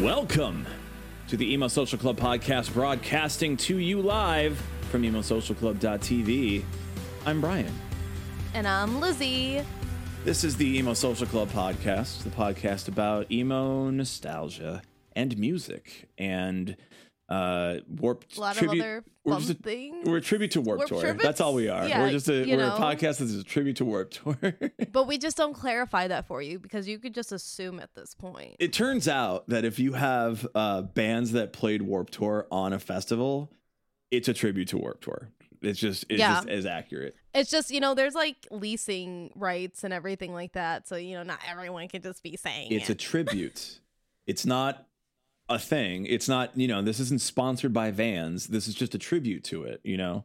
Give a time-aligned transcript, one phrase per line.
[0.00, 0.66] Welcome
[1.28, 6.62] to the Emo Social Club podcast, broadcasting to you live from emosocialclub.tv.
[7.24, 7.72] I'm Brian.
[8.54, 9.62] And I'm Lizzie.
[10.24, 14.82] This is the Emo Social Club podcast, the podcast about emo nostalgia
[15.14, 16.76] and music and
[17.28, 18.78] uh warped A lot tribute.
[18.80, 20.08] of other we're fun a- things.
[20.08, 21.00] We're a tribute to Warp Warped Tour.
[21.00, 21.24] tributes?
[21.24, 21.88] That's all we are.
[21.88, 22.76] Yeah, we're just a we're know.
[22.76, 24.36] a podcast that is a tribute to Warp Tour.
[24.92, 28.14] But we just don't clarify that for you because you could just assume at this
[28.14, 28.54] point.
[28.60, 32.78] it turns out that if you have uh, bands that played Warp Tour on a
[32.78, 33.50] festival,
[34.10, 35.30] it's a tribute to Warp Tour.
[35.62, 36.34] It's just it's Yeah.
[36.34, 37.16] just as accurate.
[37.34, 40.86] It's just, you know, there's like leasing rights and everything like that.
[40.86, 43.80] So, you know, not everyone can just be saying It's a tribute.
[44.26, 44.86] it's not
[45.48, 46.06] a thing.
[46.06, 48.48] It's not you know this isn't sponsored by Vans.
[48.48, 49.80] This is just a tribute to it.
[49.84, 50.24] You know,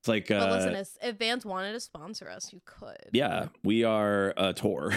[0.00, 3.10] it's like uh, but listen, if, if Vans wanted to sponsor us, you could.
[3.12, 4.92] yeah, we are a tour.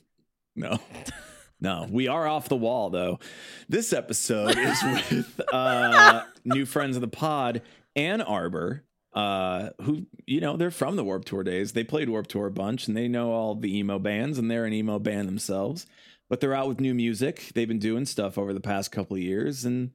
[0.56, 0.78] no.
[1.60, 3.18] No, we are off the wall though.
[3.68, 7.62] This episode is with uh, new friends of the pod,
[7.96, 8.82] Anarbor,
[9.14, 11.72] uh, who you know they're from the Warp Tour days.
[11.72, 14.66] They played Warp Tour a bunch, and they know all the emo bands, and they're
[14.66, 15.86] an emo band themselves.
[16.28, 17.52] But they're out with new music.
[17.54, 19.92] They've been doing stuff over the past couple of years, and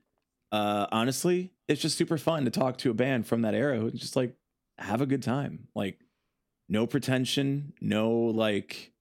[0.51, 3.95] uh, honestly, it's just super fun to talk to a band from that era and
[3.95, 4.33] just like
[4.79, 5.67] have a good time.
[5.75, 5.99] Like
[6.67, 8.91] no pretension, no like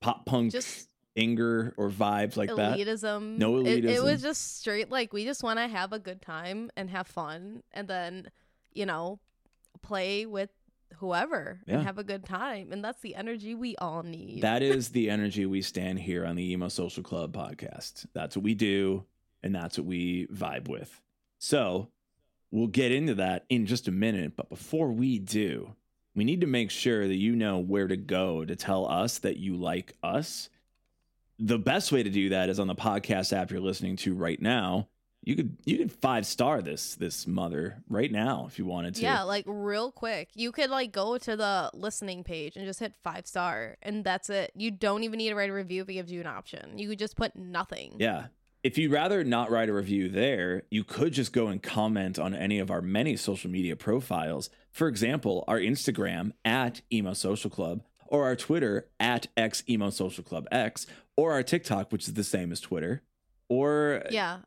[0.00, 2.78] pop punk Just anger or vibes like that.
[2.78, 3.36] elitism.
[3.38, 6.70] No It, it was just straight like we just want to have a good time
[6.76, 8.30] and have fun and then,
[8.72, 9.18] you know,
[9.82, 10.50] play with
[10.98, 11.76] whoever Yeah.
[11.76, 12.72] and have a good time.
[12.72, 14.42] And that's the energy we all need.
[14.42, 18.06] That is the energy we stand here on the Emo Social Club podcast.
[18.12, 19.04] That's what we do,
[19.42, 21.00] and that's what we vibe with.
[21.38, 21.88] So
[22.50, 24.34] we'll get into that in just a minute.
[24.36, 25.74] But before we do,
[26.14, 29.36] we need to make sure that you know where to go to tell us that
[29.38, 30.50] you like us.
[31.40, 34.40] The best way to do that is on the podcast app you're listening to right
[34.40, 34.88] now.
[35.22, 39.02] You could you could five star this this mother right now if you wanted to.
[39.02, 40.30] Yeah, like real quick.
[40.34, 44.30] You could like go to the listening page and just hit five star and that's
[44.30, 44.52] it.
[44.54, 46.78] You don't even need to write a review if it gives you an option.
[46.78, 47.96] You could just put nothing.
[47.98, 48.26] Yeah.
[48.62, 52.34] If you'd rather not write a review there, you could just go and comment on
[52.34, 54.50] any of our many social media profiles.
[54.70, 60.22] For example, our Instagram at Emo Social Club, or our Twitter at X Emo Social
[60.22, 60.86] Club X,
[61.20, 63.02] or our TikTok, which is the same as Twitter,
[63.48, 64.38] or Yeah.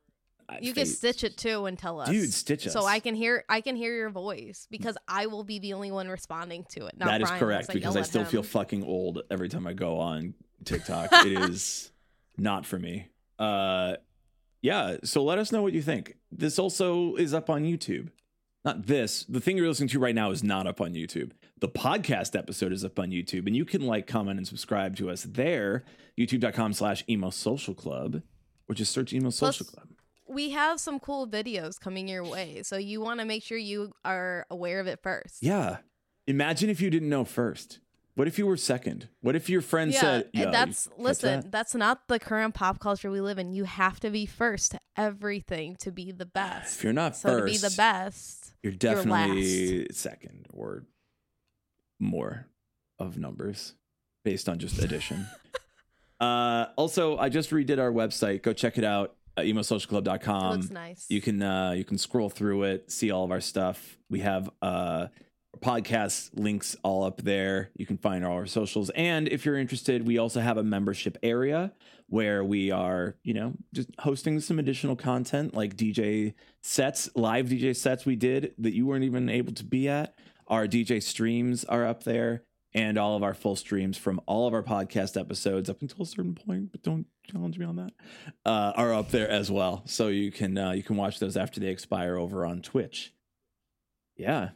[0.49, 2.09] uh, You can stitch it too and tell us.
[2.09, 2.85] Dude, stitch us, So.
[2.85, 6.07] I can hear I can hear your voice because I will be the only one
[6.07, 6.97] responding to it.
[6.97, 9.73] Not That is Brian, correct unless because I still feel fucking old every time I
[9.73, 10.33] go on
[10.65, 11.09] TikTok.
[11.25, 11.91] it is
[12.37, 13.07] not for me.
[13.37, 13.95] Uh
[14.61, 16.15] yeah, so let us know what you think.
[16.31, 18.09] This also is up on YouTube.
[18.65, 19.25] Not this.
[19.25, 21.31] The thing you're listening to right now is not up on YouTube.
[21.59, 25.09] The podcast episode is up on YouTube, and you can like, comment, and subscribe to
[25.09, 25.83] us there.
[26.17, 28.21] YouTube.com slash emo social club,
[28.69, 29.87] or just search emo social Plus- club.
[30.27, 32.61] we have some cool videos coming your way.
[32.63, 35.37] So you want to make sure you are aware of it first.
[35.41, 35.77] Yeah.
[36.27, 37.79] Imagine if you didn't know first.
[38.15, 39.09] What if you were second?
[39.21, 42.79] What if your friend Yeah, said, "Yo, that's listen, that?" that's not the current pop
[42.79, 43.53] culture we live in.
[43.53, 46.77] You have to be first to everything to be the best.
[46.77, 50.85] If you're not so to be first, the best, You're You're definitely second or
[51.99, 52.47] more
[52.97, 53.75] of numbers
[54.23, 55.27] based on just addition.
[56.19, 58.41] uh, also, I just redid our website.
[58.41, 59.15] Go check it out.
[59.37, 60.51] Uh, it emosocialclub.com.
[60.59, 61.05] looks nice.
[61.09, 63.97] You can uh, you can scroll through it, see all of our stuff.
[64.09, 65.07] We have uh,
[65.61, 67.71] podcast links all up there.
[67.75, 71.17] You can find all our socials, and if you're interested, we also have a membership
[71.23, 71.73] area
[72.07, 77.75] where we are, you know, just hosting some additional content like DJ sets, live DJ
[77.75, 80.15] sets we did that you weren't even able to be at.
[80.47, 82.43] Our DJ streams are up there.
[82.75, 86.07] And all of our full streams from all of our podcast episodes up until a
[86.07, 87.91] certain point, but don't challenge me on that
[88.45, 89.83] uh, are up there as well.
[89.85, 93.13] So you can uh, you can watch those after they expire over on Twitch.
[94.17, 94.49] Yeah,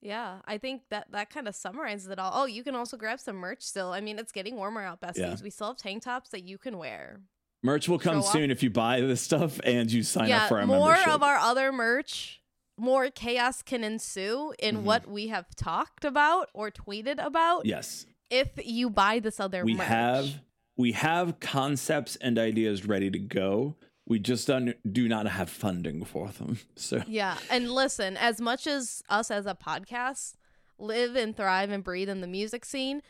[0.00, 2.32] yeah, I think that that kind of summarizes it all.
[2.34, 3.92] Oh, you can also grab some merch still.
[3.92, 5.16] I mean, it's getting warmer out, besties.
[5.18, 5.36] Yeah.
[5.42, 7.20] We still have tank tops that you can wear.
[7.62, 8.32] merch will come Show off.
[8.32, 10.78] soon if you buy this stuff and you sign yeah, up for our merch.
[10.78, 11.12] more membership.
[11.14, 12.40] of our other merch.
[12.80, 14.82] More chaos can ensue in Mhm.
[14.82, 19.74] what we have talked about or tweeted about yes, if you buy this other we
[19.74, 19.86] merch.
[19.88, 20.40] have
[20.76, 23.74] we have concepts and ideas ready to go.
[24.08, 26.58] We just un- do not have funding for them.
[26.76, 27.36] So Yeah.
[27.50, 30.34] And listen, as much as us as a podcast
[30.78, 33.02] live and thrive and breathe in the music scene,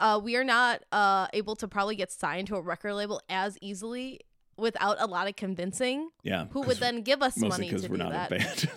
[0.00, 3.56] uh, we are not uh, able to probably get signed to a record label as
[3.60, 4.20] easily
[4.56, 6.10] without a lot of convincing.
[6.24, 8.32] yeah, who would then give us money to because we're do not that?
[8.32, 8.70] a band.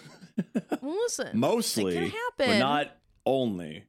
[0.82, 2.48] Listen, mostly, it can happen.
[2.48, 2.92] but not
[3.26, 3.86] only.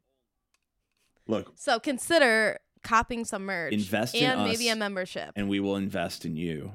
[1.26, 5.32] Look, So consider copying some merch Invest in and maybe a membership.
[5.36, 6.72] and we will invest in you.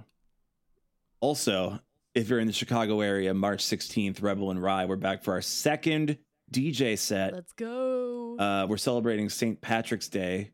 [1.21, 1.79] Also,
[2.15, 5.41] if you're in the Chicago area, March 16th, Rebel and Rye, we're back for our
[5.41, 6.17] second
[6.51, 7.33] DJ set.
[7.33, 8.37] Let's go.
[8.37, 9.59] Uh, we're celebrating St.
[9.61, 10.51] Patrick's Day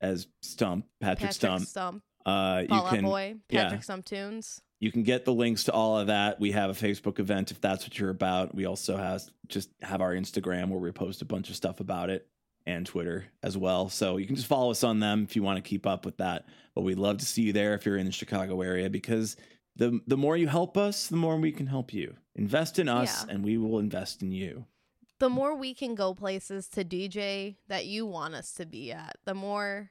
[0.00, 1.66] as Stump, Patrick, Patrick Stump.
[1.66, 3.64] Stump, Uh, you Fall Out can Boy, yeah.
[3.64, 4.60] Patrick Stump tunes.
[4.80, 6.38] you can get the links to all of that.
[6.40, 8.54] We have a Facebook event if that's what you're about.
[8.54, 12.08] We also have just have our Instagram where we post a bunch of stuff about
[12.10, 12.26] it
[12.66, 13.88] and Twitter as well.
[13.90, 16.16] So you can just follow us on them if you want to keep up with
[16.18, 16.46] that.
[16.74, 19.36] But we'd love to see you there if you're in the Chicago area because
[19.76, 22.14] the the more you help us, the more we can help you.
[22.36, 23.32] Invest in us Yeah.
[23.34, 24.66] and we will invest in you.
[25.20, 29.16] The more we can go places to DJ that you want us to be at,
[29.24, 29.90] the more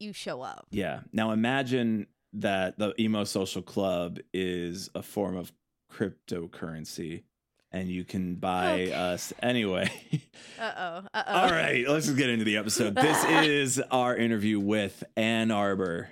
[0.00, 0.66] you show up.
[0.70, 1.00] Yeah.
[1.12, 5.52] Now imagine that the emo social club is a form of
[5.92, 7.22] cryptocurrency
[7.70, 8.92] and you can buy Okay.
[8.92, 9.90] us anyway.
[10.58, 11.08] Uh oh.
[11.12, 11.34] Uh oh.
[11.40, 12.94] All right, let's just get into the episode.
[12.94, 16.06] This is our interview with Anarbor.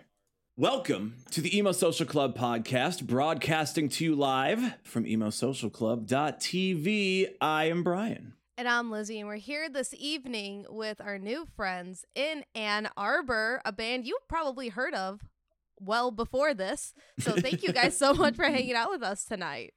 [0.58, 7.28] Welcome to the Emo Social Club podcast, broadcasting to you live from emosocialclub.tv.
[7.40, 8.34] I am Brian.
[8.58, 13.72] And I'm Lizzie, and we're here this evening with our new friends in Anarbor, a
[13.72, 15.22] band you probably heard of
[15.80, 16.92] well before this.
[17.18, 19.72] So thank you guys so much for hanging out with us tonight.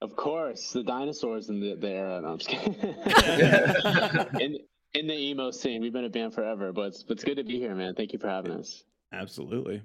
[0.00, 2.20] Of course, the dinosaurs in the, the era.
[2.20, 2.74] No, I'm just kidding.
[4.40, 4.58] in
[4.94, 7.58] in the emo scene, we've been a band forever, but it's, it's good to be
[7.58, 7.96] here, man.
[7.96, 8.84] Thank you for having us.
[9.16, 9.82] Absolutely.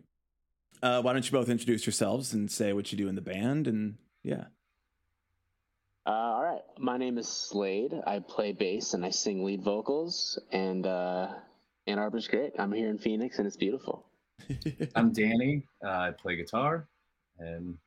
[0.83, 3.67] Uh, why don't you both introduce yourselves and say what you do in the band?
[3.67, 4.45] And yeah.
[6.05, 7.93] Uh, all right, my name is Slade.
[8.07, 11.27] I play bass and I sing lead vocals, and uh,
[11.87, 12.53] Anarbor's great.
[12.57, 14.05] I'm here in Phoenix, and it's beautiful.
[14.95, 15.67] I'm Danny.
[15.85, 16.87] Uh, I play guitar,
[17.37, 17.77] and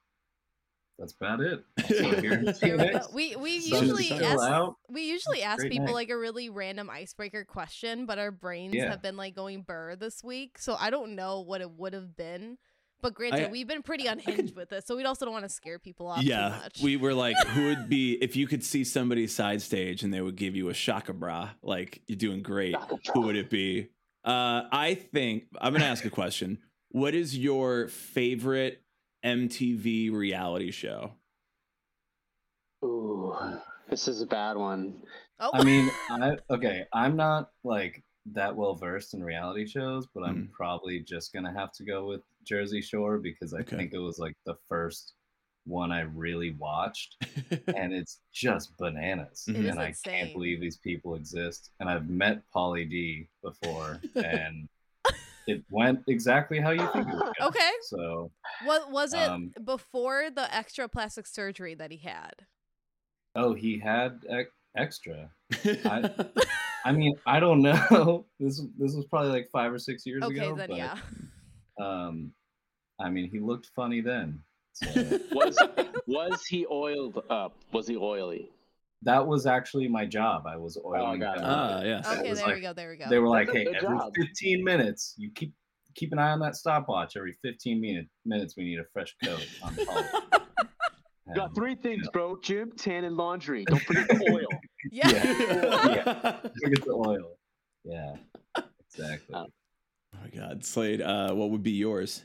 [0.98, 1.64] that's about it.
[1.84, 4.76] Also here in There we, we we usually ask out.
[4.88, 5.94] we usually ask Great people night.
[5.94, 8.90] like a really random icebreaker question, but our brains Yeah.
[8.90, 12.16] have been like going burr this week, so I don't know what it would have
[12.16, 12.58] been.
[13.02, 15.50] But granted, I- we've been pretty unhinged with this, so we also don't want to
[15.50, 16.80] scare people off too yeah, much.
[16.82, 20.22] we were like, who would be if you could see somebody side stage and they
[20.22, 22.74] would give you a shaka bra, like you're doing great.
[23.12, 23.88] Who would it be?
[24.24, 26.58] Uh, I think I'm gonna ask a question.
[26.92, 28.80] What is your favorite
[29.24, 31.12] MTV reality show?
[32.84, 33.34] Ooh,
[33.88, 35.02] this is a bad one.
[35.40, 36.84] oh, I mean, I okay.
[36.92, 40.52] I'm not like that well versed in reality shows, but I'm hmm.
[40.52, 43.76] probably just gonna have to go with Jersey Shore because I Okay.
[43.76, 45.14] think it was like the first
[45.66, 47.16] one I really watched,
[47.74, 49.48] and it's just bananas.
[49.48, 49.60] Mm-hmm.
[49.60, 50.14] It is and I insane.
[50.20, 51.70] can't believe these people exist.
[51.80, 54.68] And I've met Pauly D before, and
[55.46, 57.46] it went exactly how you think it would go.
[57.48, 57.70] okay.
[57.82, 58.30] So
[58.64, 62.46] What was it Um, before the extra plastic surgery that he had?
[63.34, 65.30] Oh, he had ec- extra.
[65.64, 66.10] I-
[66.86, 68.26] I mean, I don't know.
[68.38, 70.54] This this was probably like five or six years Okay, ago.
[70.56, 70.98] then but, yeah.
[71.80, 72.32] Um,
[73.00, 74.40] I mean, he looked funny then.
[74.74, 74.86] So
[75.32, 75.56] Was
[76.06, 77.54] was he oiled up?
[77.72, 78.50] Was he oily?
[79.04, 80.46] That was actually my job.
[80.46, 81.20] I was oiling.
[81.20, 81.40] got it.
[81.40, 81.84] him ah, up.
[81.84, 82.06] yes.
[82.06, 82.72] Okay, there like- we go.
[82.72, 83.04] There we go.
[83.08, 84.12] They were like, "Hey, every job.
[84.16, 85.52] 15 minutes, you keep
[85.94, 87.16] keep an eye on that stopwatch.
[87.16, 90.40] Every 15 minute, minutes, we need a fresh coat on Pauly."
[91.34, 93.64] Got three things, bro: gym, tan, and laundry.
[93.68, 94.60] Don't forget the oil.
[94.90, 95.08] yeah.
[95.08, 96.40] Yeah.
[96.62, 97.36] Forget the oil.
[97.84, 98.16] Yeah,
[98.90, 99.34] exactly.
[99.34, 99.46] Um,
[100.14, 101.02] Oh my God, Slade.
[101.02, 102.22] Uh, what would be yours?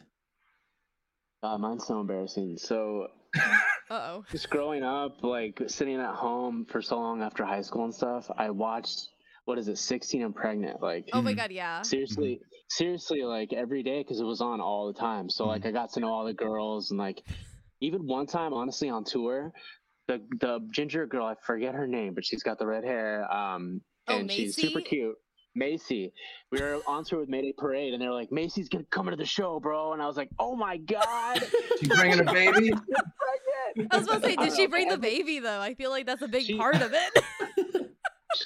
[1.41, 2.57] Uh, mine's so embarrassing.
[2.57, 3.07] So
[3.39, 3.57] Uh
[3.89, 4.23] oh.
[4.31, 8.29] just growing up, like sitting at home for so long after high school and stuff,
[8.37, 9.09] I watched
[9.45, 11.81] what is it, 16 and pregnant, like Oh my god, yeah.
[11.81, 15.29] seriously, seriously, like every day because it was on all the time.
[15.29, 17.23] So like I got to know all the girls and like
[17.81, 19.51] even one time, honestly, on tour,
[20.07, 23.81] the the ginger girl, I forget her name, but she's got the red hair, um,
[24.07, 25.15] Oh, and she's super cute.
[25.55, 26.13] Macy,
[26.51, 29.25] we were on tour with Mayday Parade, and they're like, "Macy's gonna come to the
[29.25, 31.43] show, bro," and I was like, "Oh my god!"
[31.79, 32.71] She bringing a baby?
[33.75, 33.93] pregnant.
[33.93, 35.59] I was about to say, did she bring the baby though?
[35.59, 37.23] I feel like that's a big She- part of it.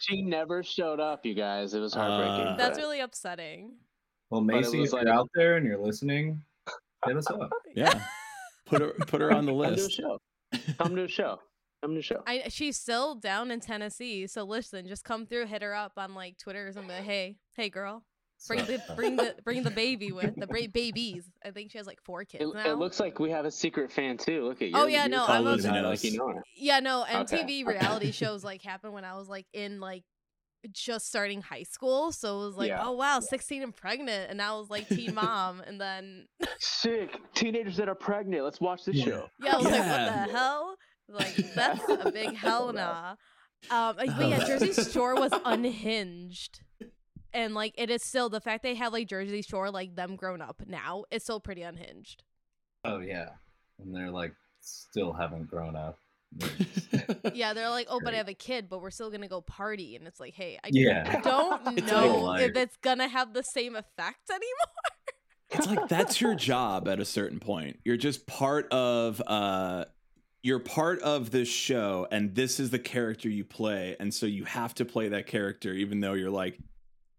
[0.02, 1.74] She never showed up, you guys.
[1.74, 2.54] It was heartbreaking.
[2.54, 3.74] Uh, that's really upsetting.
[4.30, 6.42] Well, But it Macy, if like- you're out there and you're listening,
[7.06, 7.50] hit us up.
[7.76, 8.02] Yeah,
[8.66, 10.00] put her put her on the list.
[10.00, 10.62] Come to a list.
[10.62, 10.74] show.
[10.80, 11.40] Come to a show.
[11.82, 12.24] Come to a show.
[12.26, 16.16] I she's still down in Tennessee, so listen, just come through, hit her up on
[16.16, 16.96] like Twitter or something.
[16.96, 18.04] Like, hey, hey, girl.
[18.48, 21.24] Bring the bring the bring the baby with the bra- babies.
[21.46, 22.72] I think she has like four kids It, now.
[22.72, 24.46] it looks like we have a secret fan too.
[24.48, 24.74] Look at you.
[24.76, 26.44] Oh, yeah, no, I'm a- like you know her.
[26.56, 30.04] yeah, no, and Okay, TV reality shows like happened when I was like in like
[30.72, 32.12] just starting high school.
[32.12, 32.84] So it was like, Yeah.
[32.86, 36.26] oh wow, 16 and pregnant, and I was like teen mom, and then
[36.60, 37.20] Sick.
[37.34, 38.44] Teenagers that are pregnant.
[38.44, 39.06] Let's watch this Yeah.
[39.06, 39.30] show.
[39.42, 40.76] yeah, I was like, what the hell?
[41.10, 43.16] Like that's a big hell nah.
[43.72, 46.62] Um, but yeah, Jersey Shore was unhinged.
[47.34, 50.42] And like it is still the fact they have like Jersey Shore like them grown
[50.42, 52.24] up now, it's still pretty unhinged.
[52.86, 53.30] Oh yeah,
[53.80, 55.98] and they're like still haven't grown up.
[56.38, 56.88] Just-
[57.34, 59.96] Yeah, they're like, oh, but I have a kid, but we're still gonna go party,
[59.96, 61.22] and it's like, hey, I Yeah.
[61.22, 64.76] don't It's know like- if it's gonna have the same effect anymore.
[65.50, 67.80] it's like that's your job at a certain point.
[67.86, 69.86] You're just part of uh
[70.44, 74.44] you're part of this show and this is the character you play and so you
[74.44, 76.58] have to play that character even though you're like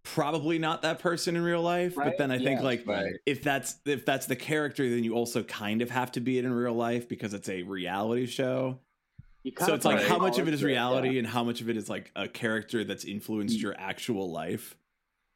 [0.04, 3.14] probably not that person in real life but then I think Yeah, like right.
[3.26, 6.44] if that's if that's the character then you also kind of have to be it
[6.44, 8.78] in real life because it's a reality show.
[9.58, 11.76] So it's like how much of it is into reality and how much of it
[11.76, 14.74] is like a character that's influenced your actual life.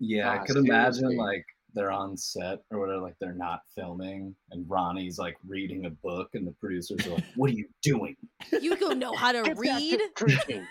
[0.01, 1.45] Yeah, I could imagine like
[1.75, 6.31] they're on set or whatever, like they're not filming, and Ronnie's like reading a book,
[6.35, 8.17] and the producers are like, "What are you doing?
[8.63, 9.81] You don't know how to Get back
[10.17, 10.67] to read.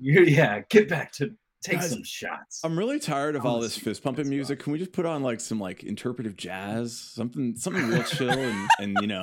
[0.00, 1.34] You're yeah, get back to
[1.66, 4.60] take Guys, some shots." I'm really tired of all this fist pumping music.
[4.60, 8.68] Can we just put on like some like interpretive jazz, something something real chill and
[8.80, 9.22] and you know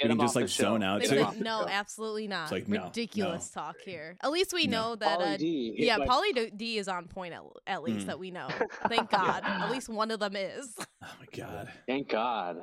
[0.00, 0.62] Get we can just like show.
[0.62, 1.22] zone out They to.
[1.24, 2.52] off no, absolutely not.
[2.52, 4.16] like, no, Ridiculous talk here.
[4.22, 4.90] At least we No.
[4.90, 5.18] know that.
[5.18, 8.06] Pauly Uh, D, yeah, like- Pauly D- D is on point at, at least Mm.
[8.06, 8.46] that we know.
[8.88, 9.42] Thank God.
[9.44, 10.72] At least one of them is.
[10.78, 10.84] Oh
[11.18, 11.72] my god.
[11.88, 12.58] Thank God.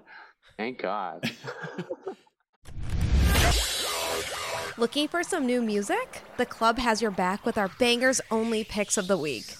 [0.58, 1.30] Thank God.
[4.78, 6.22] Looking for some new music?
[6.36, 9.56] The club has your back with our bangers only picks of the week.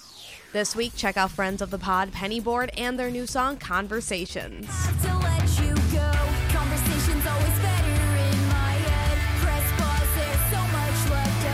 [0.52, 4.68] This week, check out friends of the pod Penny Bored and their new song Conversations.
[4.68, 6.12] to let you go.
[6.52, 7.94] Conversation's always better
[8.28, 9.18] in my head.
[9.40, 11.46] Press pause, there's so much left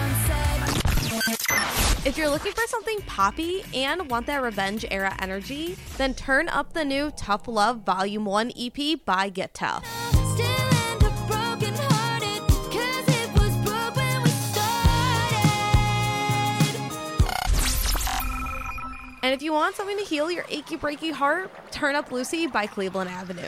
[1.21, 2.07] unsaid.
[2.07, 6.73] If you're looking for something poppy and want that revenge era energy, then turn up
[6.73, 10.10] the new Tuff Luv Volume 1 EP by Get Tuff.
[19.23, 22.65] And if you want something to heal your achy breaky heart, turn up Lucy by
[22.65, 23.41] Cleveland Avenue.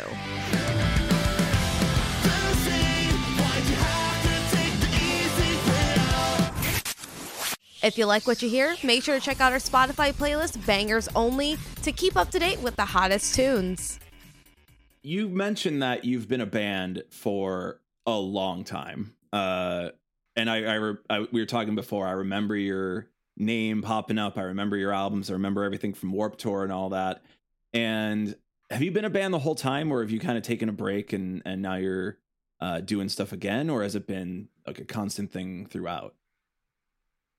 [7.81, 11.09] If you like what you hear, make sure to check out our Spotify playlist, Bangers
[11.15, 13.99] Only, to keep up to date with the hottest tunes.
[15.01, 19.15] You mentioned that you've been a band for a long time.
[19.33, 19.89] Uh
[20.35, 22.07] and I, I, re- I we were talking before.
[22.07, 24.37] I remember your name popping up.
[24.37, 25.29] I remember your albums.
[25.29, 27.23] I remember everything from Warp Tour and all that.
[27.73, 28.35] And
[28.69, 30.73] have you been a band the whole time, or have you kind of taken a
[30.73, 32.17] break and and now you're
[32.61, 36.15] uh, doing stuff again, or has it been like a constant thing throughout?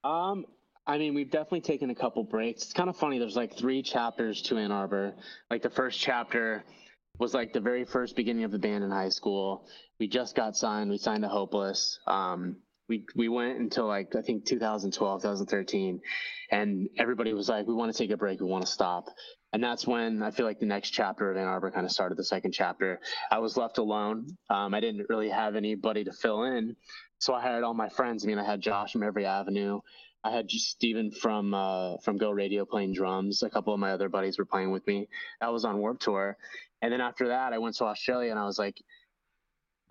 [0.03, 0.45] Um,
[0.87, 2.63] I mean, we've definitely taken a couple breaks.
[2.65, 3.19] It's kind of funny.
[3.19, 5.15] There's like three chapters to Anarbor.
[5.51, 6.63] Like the first chapter
[7.19, 9.67] was like the very first beginning of the band in high school.
[9.99, 10.91] We just got signed.
[10.91, 12.01] We signed to Hopeless.
[12.07, 12.57] Um,
[12.88, 16.00] we we went until like I think 2012, 2013,
[16.50, 18.41] and everybody was like, "We want to take a break.
[18.41, 19.09] We want to stop."
[19.53, 22.19] And that's when I feel like the next chapter of Anarbor kind of started.
[22.19, 23.00] The second chapter,
[23.31, 24.26] I was left alone.
[24.50, 26.76] Um, I didn't really have anybody to fill in,
[27.19, 28.25] so I hired all my friends.
[28.25, 29.81] I mean, I had Josh from Every Avenue.
[30.25, 33.43] I had Steven from uh, from Go Radio playing drums.
[33.43, 35.09] A couple of my other buddies were playing with me.
[35.41, 36.37] I was on Warp Tour,
[36.83, 38.83] and then after that, I went to Australia, and I was like,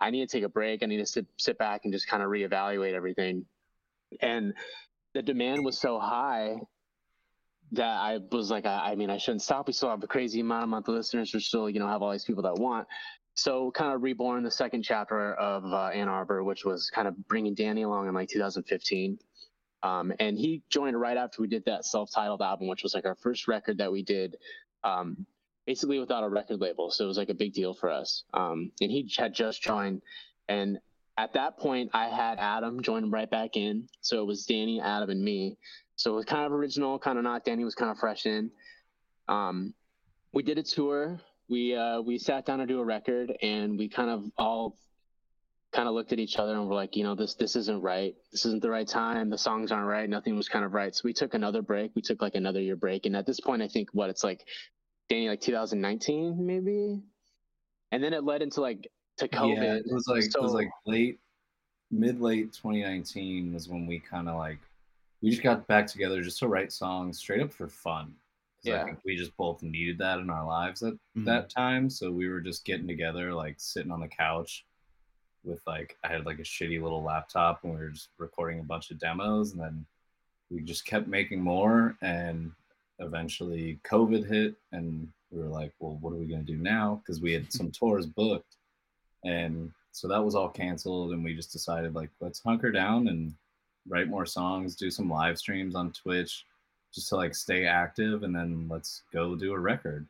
[0.00, 0.82] I need to take a break.
[0.82, 3.44] I need to sit sit back and just kind of reevaluate everything.
[4.20, 4.54] And
[5.14, 6.56] the demand was so high
[7.72, 9.66] that I was like, I, I mean, I shouldn't stop.
[9.66, 11.32] We still have a crazy amount of monthly listeners.
[11.32, 12.86] We still, you know, have all these people that want.
[13.36, 17.54] So, kind of reborn the second chapter of uh, Anarbor, which was kind of bringing
[17.54, 19.18] Danny along in like 2015.
[19.82, 23.16] Um, and he joined right after we did that self-titled album, which was like our
[23.16, 24.36] first record that we did,
[24.82, 25.26] um,
[25.66, 26.90] basically without a record label.
[26.90, 28.24] So it was like a big deal for us.
[28.34, 30.02] Um, and he had just joined,
[30.48, 30.78] and
[31.16, 33.88] at that point, I had Adam join right back in.
[34.00, 35.56] So it was Danny, Adam, and me.
[35.96, 37.44] So it was kind of original, kind of not.
[37.44, 38.50] Danny was kind of fresh in.
[39.28, 39.74] Um,
[40.32, 41.20] we did a tour.
[41.48, 44.76] We uh, we sat down to do a record, and we kind of all
[45.72, 48.14] kind of looked at each other and were like, you know, this this isn't right.
[48.32, 49.30] This isn't the right time.
[49.30, 50.08] The songs aren't right.
[50.08, 50.94] Nothing was kind of right.
[50.94, 51.92] So we took another break.
[51.94, 54.46] We took like another year break, and at this point, I think what it's like,
[55.08, 57.02] Danny, like 2019 maybe,
[57.92, 59.62] and then it led into like to COVID.
[59.62, 61.18] Yeah, it was like it was like late,
[61.90, 64.58] mid late 2019 was when we kind of like
[65.20, 68.14] we just got back together just to write songs straight up for fun.
[68.62, 68.84] 'Cause I Yeah.
[68.84, 71.24] think we just both needed that in our lives at Mhm.
[71.26, 71.90] that time.
[71.90, 74.64] So we were just getting together, like sitting on the couch
[75.44, 78.64] with like I had like a shitty little laptop and we were just recording a
[78.64, 79.86] bunch of demos and then
[80.50, 82.52] we just kept making more and
[82.98, 87.00] eventually COVID hit and we were like, well, what are we gonna do now?
[87.02, 88.56] Because we had some tours booked.
[89.24, 93.34] And so that was all canceled and we just decided like let's hunker down and
[93.88, 96.44] write more songs, do some live streams on Twitch
[96.94, 100.06] just to like stay active and then let's go do a record.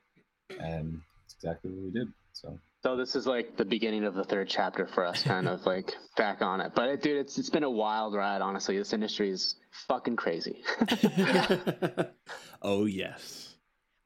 [0.60, 2.12] And it's exactly what we did.
[2.34, 5.64] So So this is like the beginning of the third chapter for us, kind of
[5.64, 6.72] like back on it.
[6.74, 8.42] But it, dude, it's it's been a wild ride.
[8.42, 9.56] Honestly, this industry is
[9.88, 10.62] fucking crazy.
[12.64, 13.54] oh yes.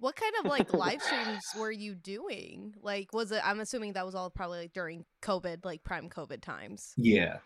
[0.01, 2.75] What kind of like live streams were you doing?
[2.83, 3.41] Like, was it?
[3.43, 6.93] I'm assuming that was all probably like during COVID, like prime COVID times.
[6.97, 7.39] yeah.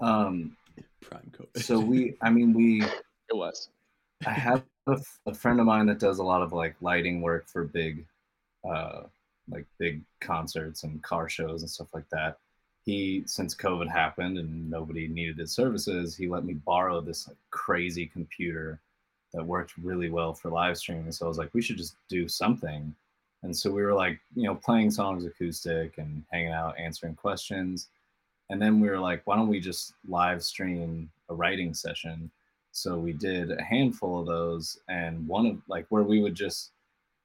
[0.00, 0.56] Um
[1.00, 1.62] Prime COVID.
[1.62, 2.82] so we I mean we
[3.30, 3.70] it was.
[4.26, 7.22] I have a, f- a friend of mine that does a lot of like lighting
[7.22, 8.04] work for big,
[8.68, 9.04] uh,
[9.48, 12.36] like big concerts and car shows and stuff like that.
[12.84, 17.36] He, since COVID happened and nobody needed his services, he let me borrow this like
[17.50, 18.80] crazy computer
[19.32, 21.12] that worked really well for live streaming.
[21.12, 22.94] So I was like, we should just do something.
[23.42, 27.88] And so we were like, you know, playing songs acoustic and hanging out, answering questions.
[28.50, 32.30] And then we were like, why don't we just live stream a writing session?
[32.72, 36.70] so we did a handful of those and one of like where we would just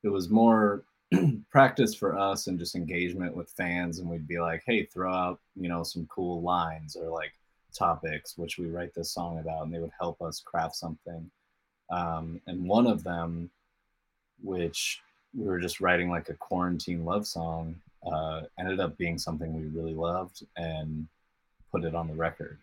[0.04, 0.84] it was more
[1.52, 5.40] practice for us and just engagement with fans and we'd be like hey throw out
[5.56, 7.34] you know some cool lines or like
[7.74, 11.30] topics which we write this song about and they would help us craft something
[11.89, 13.50] um, and one of them
[14.44, 15.01] which
[15.38, 17.75] we were just writing like a quarantine love song
[18.06, 21.08] uh, ended up being something we really loved and
[21.72, 22.58] put it on the record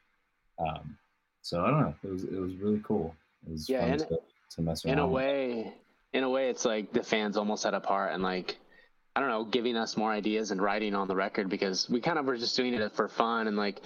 [0.58, 0.96] um,
[1.44, 1.94] so I don't know.
[2.04, 3.16] It was it was really cool.
[3.46, 4.92] It was Yeah, fun to, to mess around.
[4.92, 5.14] in a with.
[5.14, 5.72] way
[6.12, 8.58] in a way it's like the fans almost had a part and like
[9.16, 12.18] i don't know giving us more ideas and writing on the record because we kind
[12.18, 13.80] of were just doing it for fun and like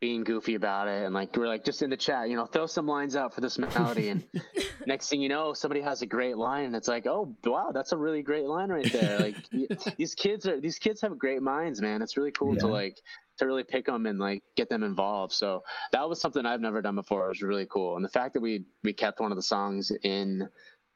[0.00, 2.66] being goofy about it and like we're like just in the chat you know throw
[2.66, 4.24] some lines out for this melody and
[4.86, 7.92] next thing you know somebody has a great line and it's like oh wow that's
[7.92, 9.18] a really great line right there.
[9.18, 9.36] Like
[9.96, 12.00] these kids are these kids have great minds man.
[12.00, 12.98] It's really cool to like
[13.38, 15.32] to really pick them and like get them involved.
[15.32, 17.26] So that was something i've never done before.
[17.26, 17.96] It was really cool.
[17.96, 20.48] And the fact that we we kept one of the songs in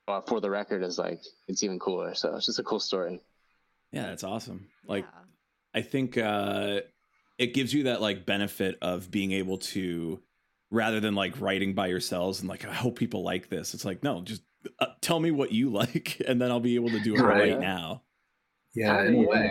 [0.09, 2.14] uh, for the record is like it's even cooler.
[2.14, 3.21] So it's just a cool story.
[3.93, 4.69] Yeah, that's awesome.
[4.87, 5.21] Like Yeah.
[5.75, 6.81] I think uh
[7.38, 10.23] it gives you that like benefit of being able to
[10.70, 13.75] rather than like writing by yourselves and like I hope people like this.
[13.75, 14.42] It's like no, just
[14.79, 17.51] uh, tell me what you like and then I'll be able to do it Right.
[17.53, 18.03] right now.
[18.75, 19.49] Yeah, Kinda, in a way.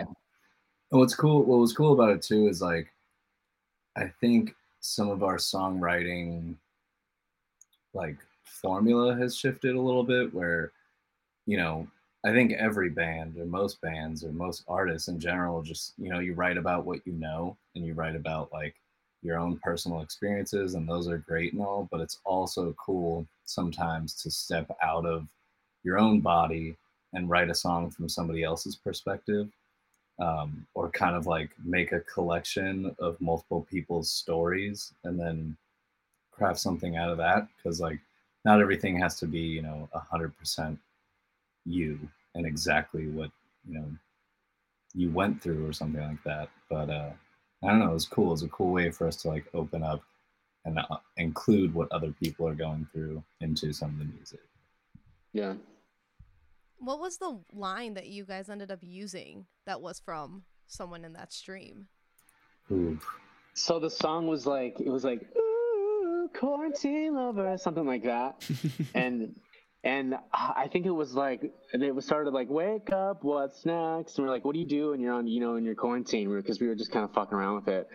[0.91, 2.93] And what's cool what was cool about it too is like
[3.95, 6.55] I think some of our songwriting
[7.93, 10.71] like formula has shifted a little bit where
[11.45, 11.87] you know
[12.25, 16.19] I think every band or most bands or most artists in general just you know
[16.19, 18.75] you write about what you know and you write about like
[19.21, 24.13] your own personal experiences and those are great and all but it's also cool sometimes
[24.13, 25.27] to step out of
[25.83, 26.75] your own body
[27.13, 29.49] and write a song from somebody else's perspective
[30.19, 35.55] um, or kind of like make a collection of multiple people's stories and then
[36.31, 37.99] craft something out of that because like
[38.45, 40.77] not everything has to be you know 100%
[41.65, 41.99] you
[42.35, 43.31] and exactly what
[43.67, 43.85] you know
[44.93, 46.49] you went through or something like that.
[46.69, 47.11] But uh
[47.63, 48.27] i don't know it was cool.
[48.27, 50.03] It was a cool way for us to like open up
[50.65, 54.39] and uh, include what other people are going through into some of the music.
[55.33, 55.53] Yeah.
[56.77, 61.13] What was the line that you guys ended up using that was from someone in
[61.13, 61.87] that stream?
[62.71, 62.97] Ooh.
[63.53, 68.43] so the song was like it was like Ooh, quarantine lover something like that.
[68.95, 69.35] And
[69.83, 74.17] and I think it was like and it was started like wake up what's next?
[74.17, 76.33] And we're like what do you do when you're on you know in your quarantine
[76.33, 77.89] because we were just kind of fucking around with it.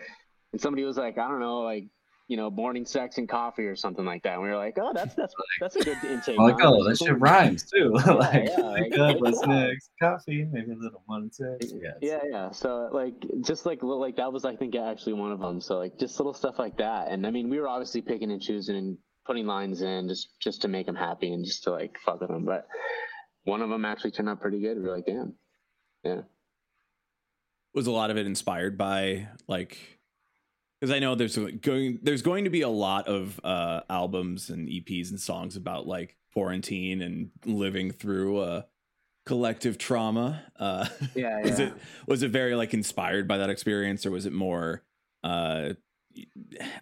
[0.51, 1.85] And somebody was like I don't know like
[2.27, 4.33] you know morning sex and coffee or something like that.
[4.33, 7.19] And we were like oh that's that's that's a good intake like oh that shit
[7.19, 7.91] rhymes too.
[8.05, 9.89] Like, yeah, like like, wake what's next?
[9.99, 12.51] Coffee maybe a little one six yeah, yeah yeah.
[12.51, 15.97] So like just like like that was i think actually one of them so like
[15.97, 17.07] just little stuff like that.
[17.07, 18.97] And i mean we were obviously picking and choosing and
[19.29, 22.29] putting lines in just just to make them happy and just to like fuck with
[22.29, 22.67] them but
[23.49, 24.81] one of them actually turned out pretty good.
[24.81, 25.33] We are like damn.
[26.03, 26.21] Yeah.
[27.73, 29.99] Was a lot of it inspired by like
[30.79, 34.67] because I know there's going there's going to be a lot of uh albums and
[34.67, 38.65] EPs and songs about like quarantine and living through a
[39.25, 40.43] collective trauma.
[40.57, 41.73] Uh yeah is it
[42.07, 44.83] was it very like inspired by that experience or was it more
[45.23, 45.73] uh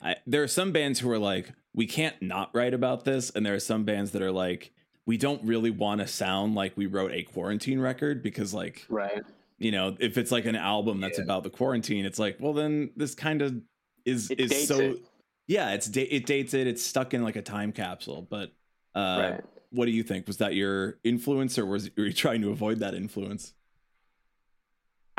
[0.02, 3.46] I, there are some bands who are like we can't not write about this and
[3.46, 4.72] there are some bands that are like
[5.06, 9.24] we don't really want to sound like we wrote a quarantine record because like Right.
[9.58, 11.26] you know if it's like an album that's Yeah.
[11.26, 13.62] about the quarantine it's like well then this kind of
[14.06, 15.06] is It is so it.
[15.48, 18.54] yeah it's it dates it it's stuck in like a time capsule but
[18.96, 19.42] uh right.
[19.72, 22.80] what do you think was that your influence or was were you trying to avoid
[22.80, 23.54] that influence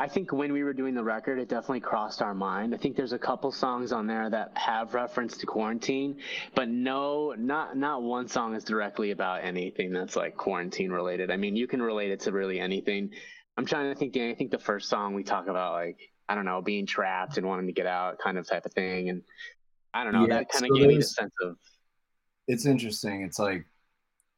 [0.01, 2.73] I think when we were doing the record, it definitely crossed our mind.
[2.73, 6.15] I think there's a couple songs on there that have reference to quarantine,
[6.55, 11.29] but no, not not one song is directly about anything that's like quarantine related.
[11.29, 13.09] I mean, you can relate it to really anything.
[13.57, 14.15] I'm trying to think.
[14.15, 15.97] I think the first song we talk about like
[16.29, 19.09] I don't know, being trapped and wanting to get out, kind of type of thing,
[19.09, 19.21] and
[19.93, 20.21] I don't know.
[20.21, 21.57] Yeah, that kind of so gave me the there's- sense of
[22.47, 23.23] it's interesting.
[23.23, 23.65] It's like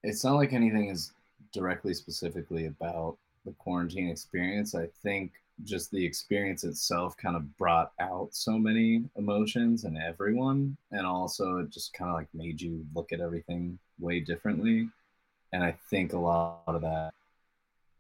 [0.02, 1.14] it's not like anything is
[1.54, 4.74] directly specifically about the quarantine experience.
[4.74, 10.76] I think just the experience itself kind of brought out so many emotions in everyone
[10.92, 14.90] and also it just kind of like made you look at everything way differently.
[15.54, 17.12] And I think a lot of that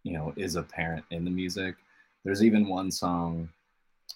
[0.03, 1.75] you know is apparent in the music.
[2.23, 3.49] There's even one song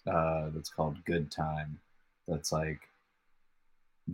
[0.07, 1.79] uh that's called Good Time
[2.27, 2.79] that's like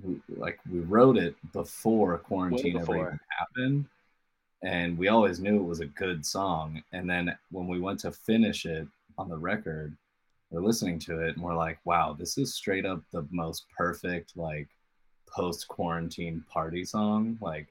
[0.03, 3.86] we, like we wrote it before quarantine ever even happened
[4.63, 8.12] and we always knew it was a good song and then when we went to
[8.12, 9.95] finish it on the record
[10.50, 14.36] we're listening to it and we're like wow this is straight up the most perfect
[14.36, 14.67] like
[15.28, 17.67] post quarantine party song like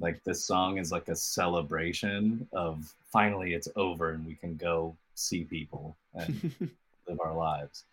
[0.00, 4.96] like this song is like a celebration of finally it's over and we can go
[5.14, 6.52] see people and
[7.08, 7.84] live our lives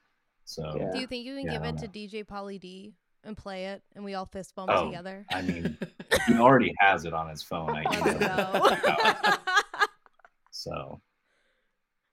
[0.46, 0.92] so Yeah.
[0.92, 3.68] Do you think you can Yeah, give it don't to DJ Pauly D and play
[3.68, 4.84] it, and we all fist bump Oh.
[4.88, 5.26] together?
[5.32, 5.78] I mean,
[6.28, 7.70] he already has it on his phone.
[7.70, 9.40] I Let's emailed him.
[9.40, 9.88] go.
[10.52, 11.00] So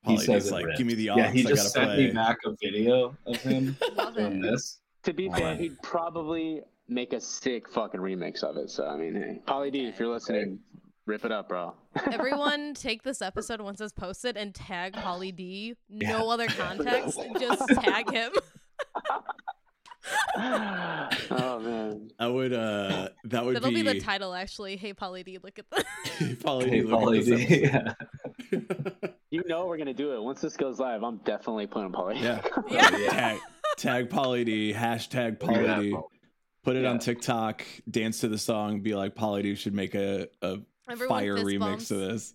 [0.06, 0.78] Pauly he says like ripped.
[0.78, 1.30] give me the yeah.
[1.30, 3.76] He aux, I just gotta sent me back a video of him
[4.14, 4.78] doing this.
[5.04, 8.70] To be fair, he'd probably make a sick fucking remix of it.
[8.70, 10.58] So I mean, hey, Pauly D, if you're listening,
[11.06, 11.74] rip it up, bro.
[12.12, 15.74] Everyone, take this episode once it's posted and tag Pauly D.
[15.88, 16.22] No Yeah.
[16.24, 18.32] other context, just tag him.
[20.36, 22.10] oh man.
[22.18, 24.76] I would uh that would That'll be, be, the title, actually.
[24.76, 25.84] Hey, Pauly D, look at this.
[26.42, 27.94] Pauly D, look at Pauly this D, yeah.
[29.32, 30.22] You know we're gonna do it.
[30.22, 32.14] Once this goes live, I'm definitely putting Pauly.
[32.14, 32.20] D.
[32.22, 32.40] Yeah.
[32.70, 32.90] Yeah.
[33.10, 33.38] tag
[33.76, 35.96] tag Pauly D, hashtag Pauly Yeah, D.
[36.64, 40.26] Put it on TikTok, dance to the song, be like Pauly D should make a,
[40.42, 40.58] a
[40.88, 41.90] Everyone fire remix bumps.
[41.92, 42.34] of this.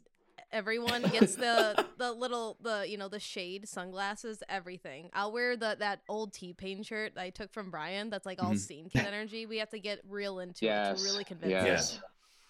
[0.51, 5.09] Everyone gets the the little the you know the shade sunglasses, everything.
[5.13, 8.09] I'll wear the that old T Pain shirt I took from Brian.
[8.09, 8.59] That's like all Mhm.
[8.59, 9.45] scene kid energy.
[9.47, 11.01] We have to get real into it Yes.
[11.03, 11.91] to really convince Yes.
[11.95, 12.03] them.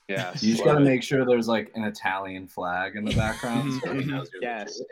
[0.08, 0.44] Yes.
[0.44, 3.82] You just gotta make sure there's like an Italian flag in the background.
[3.84, 4.80] so he knows you're Yes.
[4.80, 4.88] legit,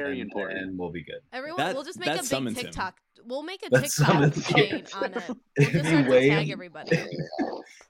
[0.00, 0.60] Very and- important.
[0.60, 1.20] And we'll be good.
[1.32, 2.64] Everyone, That- we'll just make a big summons him.
[2.64, 2.96] TikTok.
[3.24, 5.22] We'll make a That TikTok chain on it.
[5.28, 6.96] We'll If just you start to wave- tag everybody.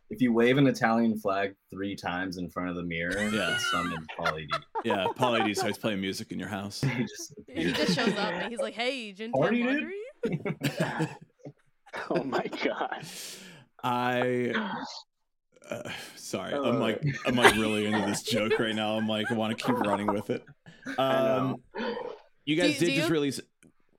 [0.08, 3.30] If you wave an Italian flag three times in front of the mirror, Yeah.
[3.50, 4.58] yeah, summon Pauly D.
[4.84, 6.80] Yeah, Pauly D starts playing music in your house.
[6.80, 11.08] He just He just shows up and he's like, "Hey, Gin Town Party, dude.
[12.08, 13.04] Oh my god.
[13.82, 14.52] I
[15.70, 16.78] uh, sorry, I'm Uh.
[16.78, 18.96] like I'm like really into this joke right now.
[18.96, 20.44] I'm like I want to keep running with it.
[20.98, 21.56] Um,
[22.44, 23.12] you guys do did just you?
[23.12, 23.40] release.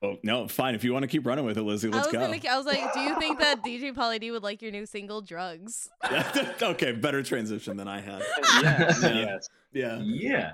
[0.02, 0.74] Oh no, fine.
[0.74, 2.20] If you want to keep running with it, Lizzie, let's was go.
[2.20, 4.86] gonna, I was like, "Do you think that DJ Pauly D would like your new
[4.86, 5.90] single, Drugs?"
[6.62, 8.22] Okay, better transition than I had.
[8.62, 9.02] yes.
[9.02, 9.10] Yeah.
[9.12, 9.48] Yes.
[9.74, 9.98] Yeah.
[10.02, 10.50] yeah.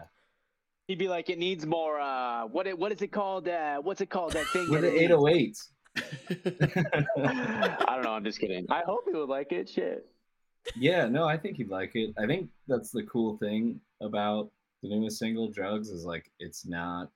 [0.88, 2.00] He'd be like, it needs more.
[2.00, 2.66] Uh, what?
[2.66, 3.46] It, what is it called?
[3.48, 4.32] Uh, what's it called?
[4.32, 4.66] That thing.
[4.68, 5.70] We're the it needs?
[5.96, 7.06] 808s.
[7.86, 8.10] I don't know.
[8.12, 8.66] I'm just kidding.
[8.70, 9.68] I hope he would like it.
[9.68, 10.04] Shit.
[10.76, 12.14] Yeah, no, I think he'd like it.
[12.18, 14.50] I think that's the cool thing about
[14.82, 17.10] the newest single, Drugs, is like it's not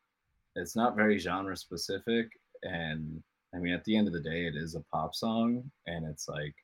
[0.56, 2.38] it's not very genre specific.
[2.62, 3.22] And
[3.54, 6.28] I mean at the end of the day it is a pop song and it's
[6.28, 6.54] like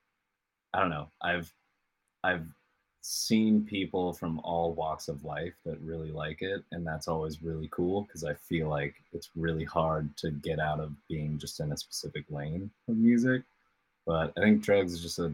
[0.72, 1.08] I don't know.
[1.22, 1.52] I've
[2.22, 2.46] I've
[3.00, 7.68] seen people from all walks of life that really like it and that's always really
[7.70, 11.70] cool because I feel like it's really hard to get out of being just in
[11.70, 13.42] a specific lane of music.
[14.06, 15.32] But I think Drugs is just a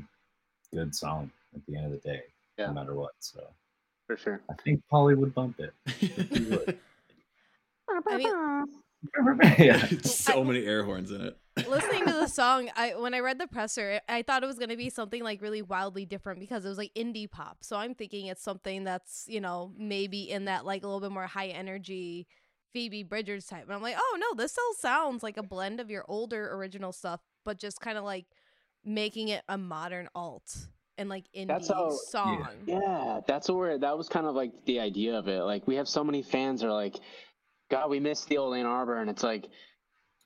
[0.73, 2.21] good song at the end of the day,
[2.59, 2.67] Yeah.
[2.69, 3.13] no matter what.
[3.19, 3.41] So
[4.07, 4.41] For sure.
[4.51, 5.73] I think Pauly would bump it.
[6.51, 6.79] Would.
[8.07, 8.67] I mean,
[9.59, 9.87] yeah.
[10.03, 11.37] so many air horns in it.
[11.69, 14.77] listening to the song, I when I read the presser, I thought it was gonna
[14.77, 17.59] be something like really wildly different because it was like indie pop.
[17.63, 21.11] So I'm thinking it's something that's you know maybe in that like a little bit
[21.13, 22.27] more high energy
[22.73, 23.65] Phoebe Bridgers type.
[23.65, 26.93] And I'm like, oh no, this all sounds like a blend of your older original
[26.93, 28.27] stuff, but just kind of like
[28.85, 30.69] making it a modern alt
[31.01, 32.47] and like indie That's how- song.
[32.67, 33.79] Yeah, that's what we're.
[33.79, 35.41] That was kind of like the idea of it.
[35.43, 36.97] Like we have so many fans are like,
[37.71, 39.49] God, we miss the old Anarbor, and it's like,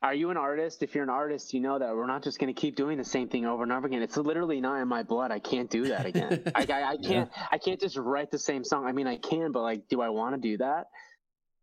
[0.02, 0.82] are you an artist?
[0.82, 3.04] If you're an artist, you know that we're not just going to keep doing the
[3.04, 4.02] same thing over and over again.
[4.02, 5.30] It's literally not in my blood.
[5.30, 6.42] I can't do that again.
[6.54, 7.30] I, I, I can't.
[7.52, 8.84] I can't just write the same song.
[8.84, 10.88] I mean, I can, but like, do I want to do that?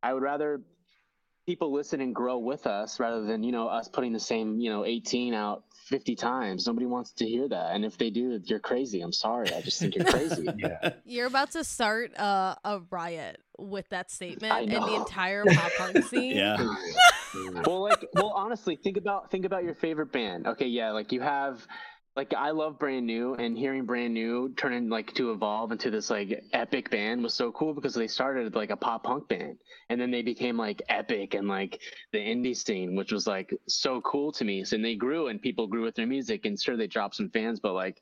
[0.02, 0.62] I would rather
[1.46, 4.70] people listen and grow with us rather than you know us putting the same you
[4.70, 6.66] know 18 out 50 times.
[6.66, 9.02] Nobody wants to hear that, and if they do, you're crazy.
[9.02, 9.54] I'm sorry.
[9.54, 10.48] I just think you're crazy.
[10.58, 10.92] Yeah.
[11.06, 15.72] You're about to start uh, a riot with that statement I and the entire pop
[15.78, 16.36] punk scene.
[16.38, 16.58] Yeah.
[17.66, 21.22] well like well honestly think about think about your favorite band okay yeah like you
[21.22, 21.66] have
[22.16, 25.90] like i love brand new and hearing brand new turn in like to evolve into
[25.90, 29.58] this like epic band was so cool because they started like a pop punk band
[29.90, 31.80] and then they became like epic and like
[32.12, 35.42] the indie scene which was like so cool to me so and they grew and
[35.42, 38.02] people grew with their music and sure they dropped some fans but like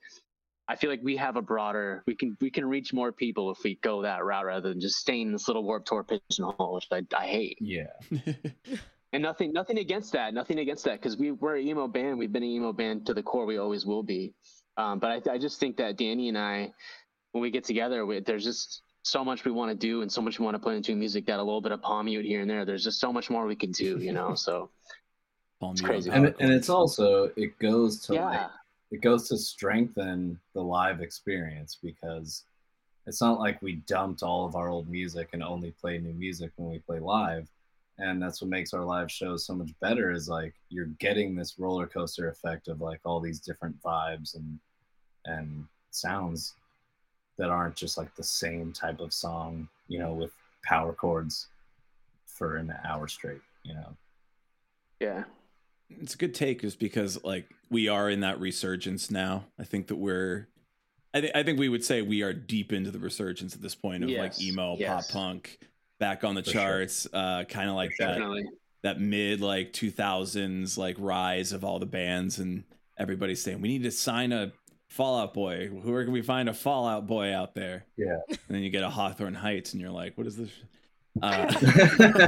[0.68, 3.58] I feel like we have a broader we can we can reach more people if
[3.64, 6.88] we go that route rather than just staying in this little warp tour pigeonhole, which
[6.92, 7.58] I, I hate.
[7.60, 7.88] Yeah.
[9.12, 10.34] And nothing, nothing against that.
[10.34, 12.20] Nothing against that because we we're an emo band.
[12.20, 13.46] We've been an emo band to the core.
[13.46, 14.34] We always will be.
[14.78, 16.72] Um, but I, I just think that Danny and I,
[17.32, 20.22] when we get together, we, there's just so much we want to do and so
[20.22, 22.42] much we want to put into music that a little bit of palm mute here
[22.42, 22.66] and there.
[22.66, 24.36] There's just so much more we can do, you know.
[24.36, 24.70] So
[25.60, 26.10] Palm It's crazy.
[26.10, 28.50] And and it's also it goes to like yeah,
[28.92, 32.44] it goes to strengthen the live experience because
[33.06, 36.52] it's not like we dumped all of our old music and only play new music
[36.56, 37.48] when we play live
[38.00, 41.60] and that's what makes our live shows so much better is like you're getting this
[41.60, 44.60] roller coaster effect of like all these different vibes and
[45.26, 46.56] and sounds
[47.38, 50.32] that aren't just like the same type of song you know with
[50.64, 51.48] power chords
[52.26, 53.96] for an hour straight you know
[55.00, 55.24] yeah.
[55.90, 59.46] it's a good take is because like we are in that resurgence now.
[59.60, 60.48] I think that we're
[61.14, 63.76] I, th- I think we would say we are deep into the resurgence at this
[63.76, 65.08] point of like emo yes.
[65.08, 65.60] pop punk
[66.00, 66.62] back on the For sure.
[66.62, 68.46] charts uh kind of like that Definitely.
[68.84, 72.64] that mid like 2000s like rise of all the bands and
[72.98, 74.52] everybody's saying we need to sign a
[74.88, 75.68] Fall Out Boy.
[75.68, 77.86] Where can we find a Fall Out Boy out there?
[77.96, 78.18] Yeah.
[78.28, 80.50] And then you get a Hawthorne Heights and you're like, what is this?
[81.22, 82.28] Uh,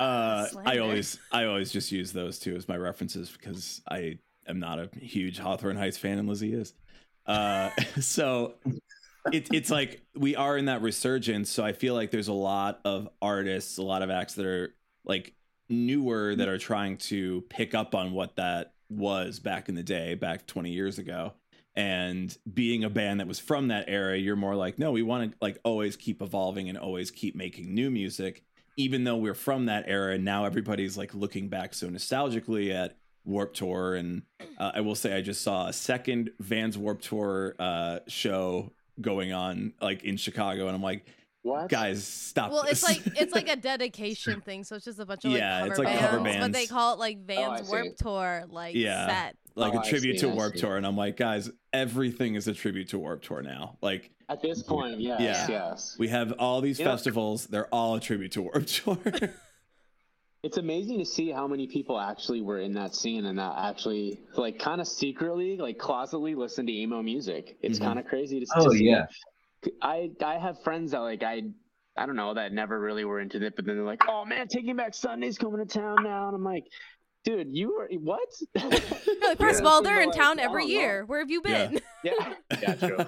[0.00, 4.58] uh, I always I always just use those two as my references because I am
[4.58, 6.74] not a huge Hawthorne Heights fan and Lizzie is.
[7.26, 8.54] Uh, so
[9.32, 11.50] it, it's like we are in that resurgence.
[11.50, 14.74] So I feel like there's a lot of artists, a lot of acts that are
[15.04, 15.34] like
[15.68, 20.14] newer that are trying to pick up on what that was back in the day,
[20.14, 21.32] back 20 years ago.
[21.76, 25.32] And being a band that was from that era, you're more like, no, we want
[25.32, 28.44] to like always keep evolving and always keep making new music
[28.76, 32.96] even though we're from that era and now everybody's like looking back so nostalgically at
[33.24, 34.22] Warp Tour and
[34.58, 39.32] uh, I will say I just saw a second Vans Warp Tour uh, show going
[39.32, 41.04] on like in Chicago and I'm like
[41.42, 41.68] What?
[41.68, 45.24] guys stop Well, it's like it's like a dedication thing, so it's just a bunch
[45.24, 47.66] of like Yeah, cover, it's like bands, cover but they call it like Oh, Vans
[47.66, 47.72] see.
[47.72, 49.06] Warp Tour, like Yeah.
[49.06, 49.36] set.
[49.56, 50.54] like Oh, a I tribute see, to Warp.
[50.54, 54.40] Tour and I'm like guys everything is a tribute to Warp Tour now like At
[54.42, 55.46] this point, yes, Yeah.
[55.48, 55.96] yes.
[55.98, 58.98] we have all these You know- festivals they're all a tribute to Warp Tour
[60.44, 64.20] It's amazing to see how many people actually were in that scene and that actually,
[64.36, 67.56] like, kind of secretly, like, closetly listen to emo music.
[67.62, 67.82] It's Mhm.
[67.84, 68.84] kind of crazy to, oh to see.
[68.84, 69.06] yeah
[69.80, 71.42] I I have friends that like I
[71.96, 74.46] I don't know that never really were into it, but then they're like, "Oh man,
[74.48, 76.64] Taking Back Sunday's coming to town now," and I'm like,
[77.24, 78.70] "Dude, you were what?" You're
[79.22, 80.80] like, first of all, they're in Like, town every don't know.
[80.80, 81.04] year.
[81.06, 81.80] Where have you been?
[82.02, 82.98] yeah, yeah, true.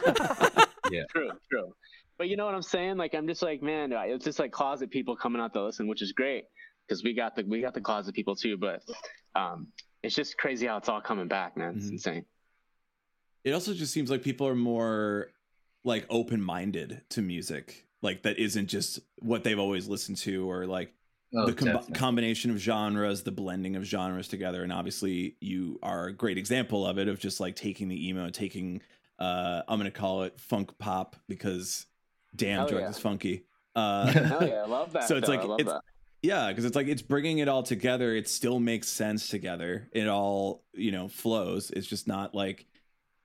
[0.91, 1.03] Yeah.
[1.11, 1.75] true, true.
[2.17, 2.97] But you know what I'm saying?
[2.97, 6.01] Like, I'm just like, man, it's just like closet people coming out to listen, which
[6.01, 6.45] is great
[6.87, 8.57] because we got the we got the closet people too.
[8.57, 8.83] But
[9.35, 9.69] um,
[10.03, 11.75] it's just crazy how it's all coming back, man.
[11.77, 11.93] It's Mhm.
[11.93, 12.25] insane.
[13.45, 15.29] it also just seems like people are more
[15.85, 20.93] like open-minded to music like that isn't just what they've always listened to or like
[21.33, 26.07] oh, the com- combination of genres the blending of genres together and obviously you are
[26.09, 28.81] a great example of it of just like taking the emo taking
[29.21, 31.87] uh i'm gonna call it funk pop because
[32.35, 32.91] damn Hell drugs yeah.
[32.91, 33.45] is funky
[33.77, 35.05] uh Hell yeah, I love that.
[35.07, 35.35] So it's though.
[35.37, 35.83] like- it's- that.
[36.27, 40.09] Yeah because it's like it's bringing it all together it still makes sense together it
[40.09, 42.67] all you know flows it's just not like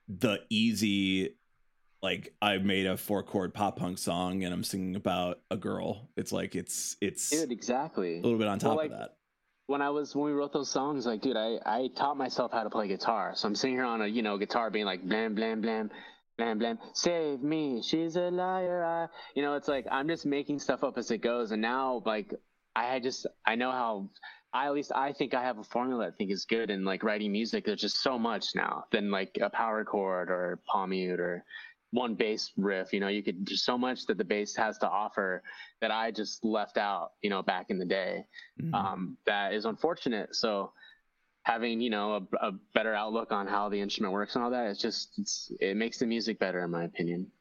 [0.08, 1.34] the easy
[2.02, 6.08] like i made a four chord pop punk song and i'm singing about a girl
[6.16, 7.50] it's like it's it's dude.
[7.52, 8.18] Exactly.
[8.18, 9.16] a little bit on top Well, like, of that
[9.66, 12.62] when I was when we wrote those songs, like, dude, I I taught myself how
[12.62, 13.32] to play guitar.
[13.34, 15.90] So I'm sitting here on a you know guitar, being like blam blam blam,
[16.36, 18.84] blam blam, save me, she's a liar.
[18.84, 21.52] I, you know, it's like I'm just making stuff up as it goes.
[21.52, 22.34] And now, like,
[22.74, 24.10] I just I know how.
[24.54, 27.02] I at least I think I have a formula I think is good in like
[27.02, 27.64] writing music.
[27.64, 31.42] There's just so much now than like a power chord or palm mute or
[31.90, 32.92] one bass riff.
[32.92, 35.42] You know, you could just so much that the bass has to offer
[35.80, 37.12] that I just left out.
[37.22, 38.26] You know, back in the day,
[38.60, 38.74] Mhm.
[38.74, 40.34] um, that is unfortunate.
[40.34, 40.72] So
[41.44, 44.66] having you know a, a better outlook on how the instrument works and all that,
[44.66, 47.32] it's just it's, it makes the music better in my opinion.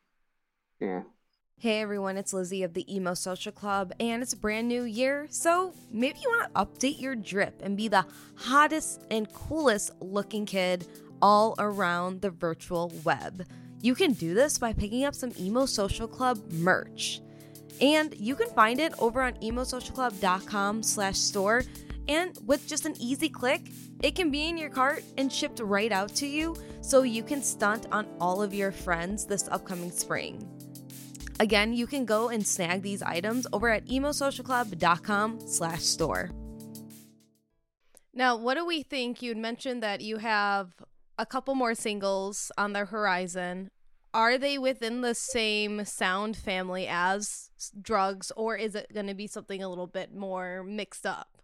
[0.80, 1.04] Yeah.
[1.62, 5.28] Hey everyone, it's Lizzie of the Emo Social Club, and it's a brand new year,
[5.30, 10.48] so maybe you want to update your drip and be the hottest and coolest looking
[10.48, 10.88] kid
[11.22, 13.46] all around the virtual web.
[13.80, 17.22] You can do this by picking up some Emo Social Club merch.
[17.80, 21.64] And you can find it over on emosocialclub.com slash store.
[22.08, 23.70] And with just an easy click,
[24.02, 27.44] it can be in your cart and shipped right out to you so you can
[27.44, 30.61] stunt on all of your friends this upcoming spring.
[31.40, 36.30] Again, you can go and snag these items over at emosocialclub.com slash store.
[38.14, 39.22] Now, what do we think?
[39.22, 40.74] You'd mentioned that you have
[41.18, 43.70] a couple more singles on the horizon.
[44.14, 47.50] Are they within the same sound family as
[47.82, 51.38] drugs, or is it going to be something a little bit more mixed up?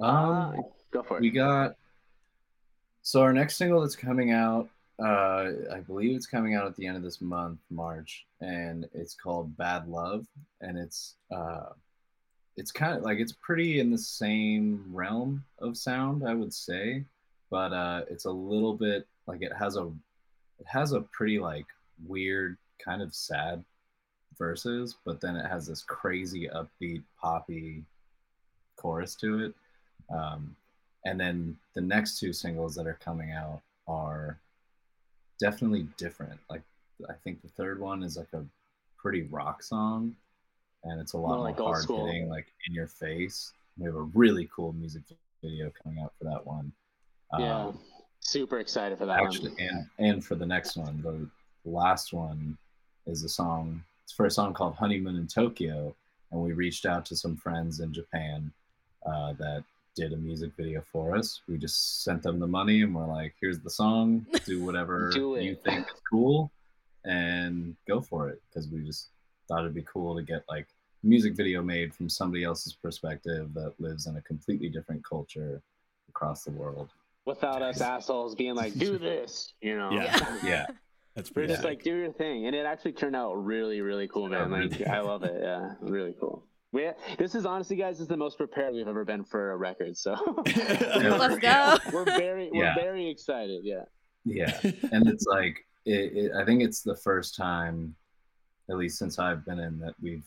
[0.00, 1.22] Um, Go for it.
[1.22, 1.74] we got
[3.02, 6.86] so our next single that's coming out uh i believe it's coming out at the
[6.86, 10.26] end of this month march and it's called bad love
[10.60, 11.70] and it's uh
[12.56, 17.02] it's kind of like it's pretty in the same realm of sound i would say
[17.50, 19.86] but uh it's a little bit like it has a
[20.58, 21.66] it has a pretty like
[22.06, 23.64] weird kind of sad
[24.36, 27.82] verses but then it has this crazy upbeat poppy
[28.82, 29.54] chorus to it.
[30.10, 30.56] Um,
[31.04, 34.38] and then the next two singles that are coming out are
[35.42, 36.38] definitely different.
[36.48, 36.62] Like
[37.10, 38.44] I think the third one is like a
[38.96, 40.14] pretty rock song,
[40.84, 42.06] and it's a lot More like hard school.
[42.06, 43.52] hitting, like in your face.
[43.76, 45.02] We have a really cool music
[45.42, 46.72] video coming out for that one.
[47.38, 47.66] yeah.
[47.66, 47.78] Um,
[48.20, 49.60] Super excited for that actually, one.
[49.98, 51.28] and and for the next one, the
[51.68, 52.56] last one
[53.06, 53.82] is a song.
[54.04, 55.92] It's for a song called "Honeymoon in Tokyo,"
[56.30, 58.52] and we reached out to some friends in Japan
[59.04, 61.40] uh, that did a music video for us.
[61.48, 64.26] We just sent them the money, and we're like, "Here's the song.
[64.46, 66.50] Do whatever Do you think is cool,
[67.04, 69.08] and go for it." Because we just
[69.48, 70.68] thought it'd be cool to get like
[71.02, 75.62] a music video made from somebody else's perspective that lives in a completely different culture
[76.08, 76.90] across the world.
[77.24, 79.90] Without us assholes being like, do this, you know.
[79.90, 80.36] Yeah.
[80.44, 80.66] Yeah.
[81.14, 82.46] That's We're just like, do your thing.
[82.46, 84.50] And it actually turned out really, really cool, man.
[84.50, 84.80] Like.
[84.86, 85.38] I love it.
[85.42, 85.74] Yeah.
[85.82, 86.42] Really cool.
[86.72, 89.56] We, this is honestly, guys, this is the most prepared we've ever been for a
[89.56, 89.96] record.
[89.96, 90.14] So
[90.46, 91.76] Let's go.
[91.92, 92.74] we're very, we're Yeah.
[92.74, 93.62] very excited.
[93.64, 93.84] Yeah.
[94.24, 94.58] Yeah.
[94.92, 97.92] and it's like it, it, i think it's the first time
[98.70, 100.22] at least since i've been in that we've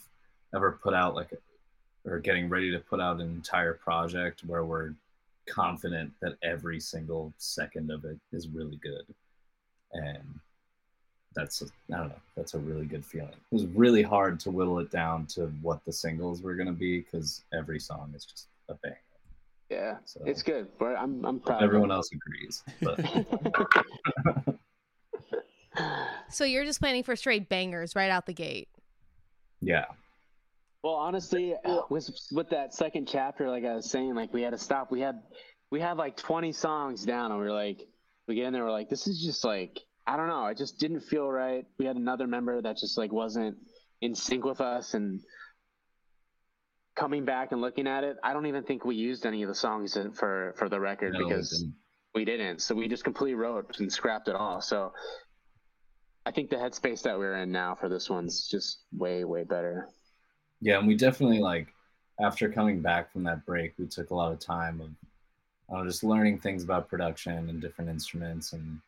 [0.53, 4.65] ever put out like a, or getting ready to put out an entire project where
[4.65, 4.93] we're
[5.47, 9.05] confident that every single second of it is really good
[9.93, 10.25] and
[11.35, 11.61] that's
[11.93, 14.89] I don't know that's a really good feeling it was really hard to whittle it
[14.91, 18.73] down to what the singles were going to be because every song is just a
[18.75, 18.93] bang
[19.69, 19.97] Yeah.
[20.05, 20.67] so It's good.
[20.79, 21.61] We're, I'm, I'm proud.
[21.63, 24.55] everyone of else agrees but
[26.29, 28.69] So you're just planning for straight bangers right out the gate.
[29.61, 29.85] yeah
[30.83, 31.55] Well, honestly,
[31.89, 34.91] with with that second chapter, like I was saying, like we had to stop.
[34.91, 35.21] We had
[35.71, 37.87] we had like 20 songs down, and we were like,
[38.27, 40.45] we get in there, we're like, this is just like I don't know.
[40.47, 41.65] It just didn't feel right.
[41.79, 43.57] We had another member that just like wasn't
[44.01, 45.19] in sync with us, and
[46.95, 49.55] coming back and looking at it, I don't even think we used any of the
[49.55, 51.75] songs for for the record No, because didn't.
[52.13, 52.61] we didn't.
[52.61, 54.61] So we just completely wrote and scrapped it all.
[54.61, 54.93] So
[56.25, 59.87] I think the headspace that we're in now for this one's just way way better.
[60.61, 61.67] Yeah, and we definitely like
[62.19, 64.89] after coming back from that break, we took a lot of time of
[65.75, 68.79] uh, just learning things about production and different instruments and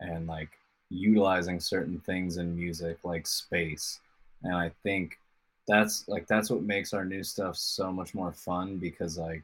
[0.00, 0.50] and like
[0.90, 4.00] utilizing certain things in music like space.
[4.42, 5.18] And I think
[5.66, 9.42] that's like that's what makes our new stuff so much more fun because like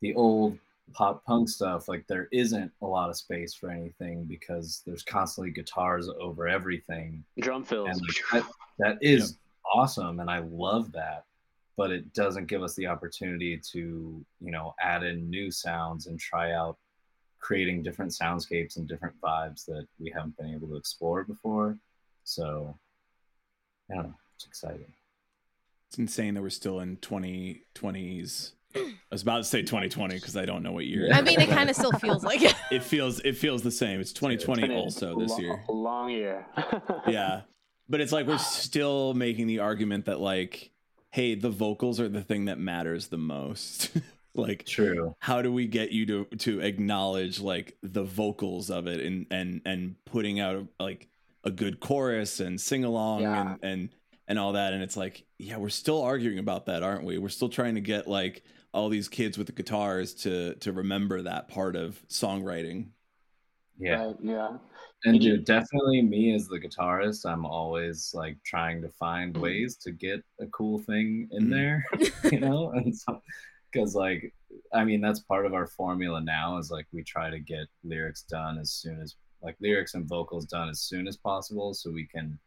[0.00, 0.58] the old
[0.92, 5.50] pop punk stuff like there isn't a lot of space for anything because there's constantly
[5.50, 7.88] guitars over everything Drum fills.
[7.88, 9.38] and like, that, that is
[9.74, 11.24] awesome and i love that
[11.76, 16.20] but it doesn't give us the opportunity to you know add in new sounds and
[16.20, 16.76] try out
[17.44, 21.76] creating different soundscapes and different vibes that we haven't been able to explore before
[22.24, 22.74] so
[23.90, 24.92] i don't know it's exciting
[25.88, 28.52] It's insane that we're still in 2020s.
[28.76, 31.06] I was about to say 2020 because I don't know what year.
[31.06, 31.16] It's.
[31.16, 32.56] I mean, it kind of still feels like it.
[32.72, 34.00] it feels it feels the same.
[34.00, 35.64] It's 2020 Been a also this lo- year.
[35.68, 36.46] Long year.
[37.06, 37.42] Yeah.
[37.88, 40.72] But it's like we're still making the argument that like
[41.10, 43.92] hey, the vocals are the thing that matters the most.
[44.36, 49.00] like true how do we get you to to acknowledge like the vocals of it
[49.00, 51.08] and and and putting out like
[51.44, 53.52] a good chorus and sing along Yeah.
[53.52, 53.88] and and
[54.26, 57.28] and all that and it's like yeah we're still arguing about that aren't we we're
[57.28, 61.46] still trying to get like all these kids with the guitars to to remember that
[61.48, 62.88] part of songwriting
[63.78, 64.04] Yeah.
[64.06, 64.48] Right, yeah.
[65.04, 69.34] And And you- dude, definitely me as the guitarist, I'm always like trying to find
[69.34, 69.40] Mhm.
[69.40, 71.50] ways to get a cool thing in Mhm.
[71.50, 71.84] there,
[72.32, 72.70] you know?
[72.70, 73.20] And so,
[73.74, 74.32] because like,
[74.72, 78.22] I mean, that's part of our formula now is like we try to get lyrics
[78.22, 82.06] done as soon as, like, lyrics and vocals done as soon as possible so we
[82.06, 82.38] can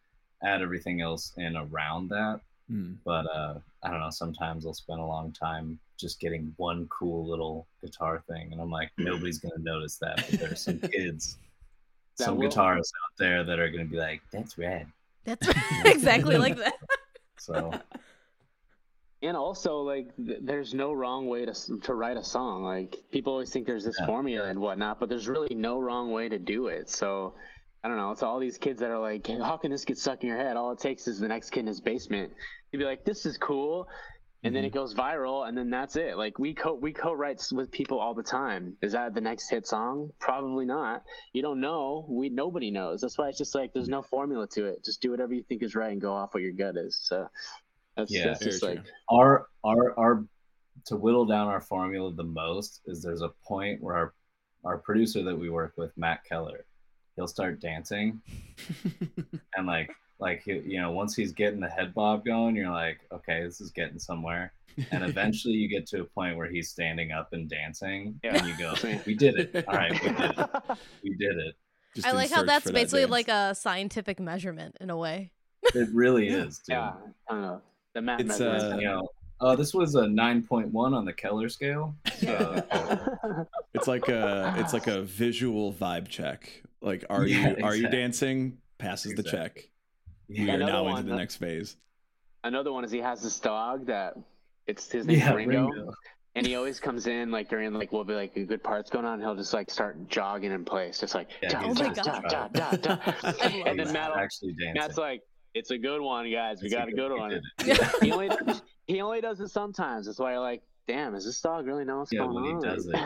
[0.43, 2.39] add everything else in around that.
[2.69, 2.93] Hmm.
[3.05, 7.28] But uh, I don't know, sometimes I'll spend a long time just getting one cool
[7.28, 8.51] little guitar thing.
[8.51, 10.25] And I'm like, nobody's going to notice that.
[10.30, 11.38] But there's some kids
[12.17, 12.49] That some will.
[12.49, 14.88] guitarists out there that are going to be like, "That's rad."
[15.23, 15.47] That's
[15.86, 16.73] exactly like that.
[17.39, 17.71] So
[19.24, 22.63] And also, like, th- there's no wrong way to to write a song.
[22.63, 24.05] Like, people always think there's this Yeah.
[24.05, 26.89] formula and whatnot, but there's really no wrong way to do it.
[26.89, 27.34] So,
[27.84, 28.11] I don't know.
[28.11, 30.55] It's all these kids that are like, "How can this get stuck in your head?"
[30.55, 32.32] All it takes is the next kid in his basement
[32.72, 33.88] to be like, "This is cool,"
[34.43, 34.80] and then it mm-hmm.
[34.80, 36.15] goes viral, and then that's it.
[36.15, 38.78] Like, we co we co-write with people all the time.
[38.84, 40.11] Is that the next hit song?
[40.20, 41.03] Probably not.
[41.34, 42.05] You don't know.
[42.07, 43.01] We nobody knows.
[43.01, 44.84] That's why it's just like there's no formula to it.
[44.86, 46.95] Just do whatever you think is right and go off what your gut is.
[47.01, 47.28] So.
[47.97, 48.69] That's, Yeah, that's just true.
[48.75, 50.23] like our our our
[50.85, 54.13] to whittle down our formula the most is there's a point where our
[54.63, 56.65] our producer that we work with, Matt Keller,
[57.15, 58.21] he'll start dancing
[59.55, 59.89] and like
[60.19, 63.59] like he, you know once he's getting the head bob going, you're like, okay, this
[63.61, 64.53] is getting somewhere.
[64.91, 68.37] And eventually you get to a point where he's standing up and dancing, Yeah.
[68.37, 68.73] and you go,
[69.05, 69.65] we did it.
[69.67, 70.49] All right, we did it.
[71.03, 71.55] We did it.
[71.95, 75.31] Just I like how that's for that basically like a scientific measurement in a way.
[75.73, 76.75] It really is, dude.
[76.75, 76.93] Yeah,
[77.27, 77.61] I don't know.
[77.97, 78.79] The Matt It's, measurement uh, thing.
[78.81, 79.09] you know,
[79.41, 81.95] uh, this was a 9.1 on the Keller scale.
[82.19, 82.63] So,
[83.73, 86.61] It's like a it's like a visual vibe check.
[86.79, 88.59] Like, are Yeah, you are you dancing?
[88.77, 89.63] Passes the Exactly.
[89.63, 89.69] check.
[90.29, 91.75] We are Another now one, into the uh, next phase.
[92.43, 94.13] Another one is he has this dog that
[94.67, 95.91] it's his name's yeah, Ringo, Ringo.
[96.35, 99.05] and he always comes in like during like we'll be like a good part's going
[99.05, 101.89] on, and he'll just like start jogging in place, just like Yeah, jog, Oh my
[101.89, 102.53] jog, jog, God.
[102.53, 103.15] jog, jog, jog.
[103.41, 104.73] and then He's Matt, actually dancing.
[104.75, 105.21] Matt's like,
[105.57, 106.61] "It's a good one, guys.
[106.61, 107.41] We It's a got a good we one."
[108.01, 108.29] he only
[108.87, 110.05] he only does it sometimes.
[110.05, 112.61] That's why you're like, "Damn, is this dog really know what's Yeah, going when he
[112.67, 112.99] does it.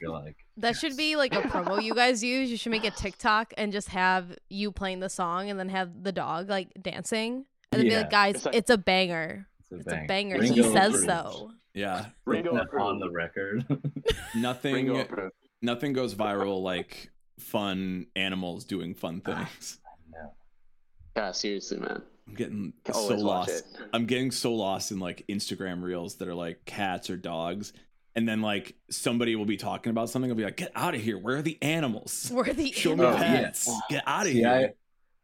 [0.00, 2.50] You're like, That should be like a promo you guys use.
[2.50, 6.02] You should make a TikTok and just have you playing the song and then have
[6.02, 7.44] the dog like dancing.
[7.72, 9.46] And then be like, guys, It's like- it's a banger.
[9.60, 10.04] it's a, It's bang.
[10.04, 10.38] a banger.
[10.38, 11.06] Ringo he says approved.
[11.06, 11.50] so.
[11.74, 13.02] Yeah, Ringo on approved.
[13.02, 13.64] the record.
[14.36, 15.04] nothing
[15.60, 19.80] nothing goes viral like fun animals doing fun things.
[21.16, 22.02] Yeah, seriously, man.
[22.26, 23.50] I'm getting so Always watch lost.
[23.50, 23.64] it.
[23.92, 27.72] I'm getting so lost in like Instagram reels that are like cats or dogs.
[28.16, 30.30] And then like somebody will be talking about something.
[30.30, 31.18] I'll be like, get out of here.
[31.18, 32.30] Where are the animals?
[32.32, 33.18] Where are the Show me Oh, yeah.
[33.42, 33.70] pets.
[33.90, 34.72] Get out of See, here.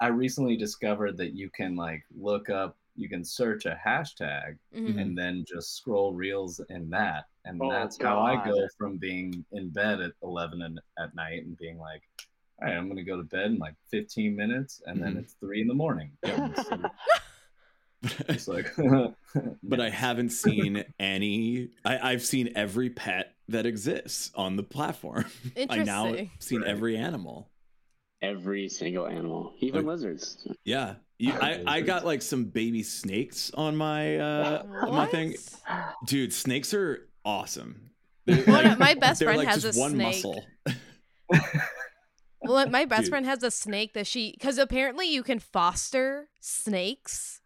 [0.01, 4.57] I, I recently discovered that you can like look up, you can search a hashtag
[4.77, 5.01] Mhm.
[5.01, 7.25] and then just scroll reels in that.
[7.45, 11.45] And Oh, that's how I go from being in bed at 11 in, at night
[11.45, 12.03] and being like,
[12.63, 14.83] all right, I'm going to go to bed in like 15 minutes.
[14.87, 15.21] And then Mhm.
[15.21, 16.13] it's three in the morning.
[18.31, 18.73] It's like,
[19.63, 21.69] but I haven't seen any.
[21.85, 25.27] I, I've seen every pet that exists on the platform.
[25.69, 26.31] I now Interesting.
[26.39, 26.71] seen Right.
[26.71, 27.51] every animal.
[28.23, 30.47] Every single animal, even Like- lizards.
[30.65, 35.35] Yeah, you, I, I got like some baby snakes on my uh on my thing,
[36.07, 36.33] dude.
[36.33, 37.91] Snakes are awesome.
[38.25, 40.25] They're, One of- like- my best friend like has just a one snake.
[40.25, 40.45] muscle.
[42.53, 43.11] Well, my best Dude.
[43.11, 47.41] friend has a snake that she because apparently you can foster snakes.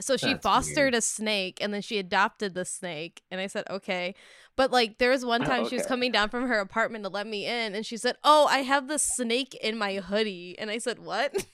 [0.00, 0.94] So she That's fostered weird.
[0.94, 3.22] a snake and then she adopted the snake.
[3.30, 4.14] And I said, okay.
[4.56, 7.26] But like there was one time she was coming down from her apartment to let
[7.26, 10.56] me in and she said, Oh, I have the snake in my hoodie.
[10.58, 11.32] And I said, What?
[11.34, 11.44] and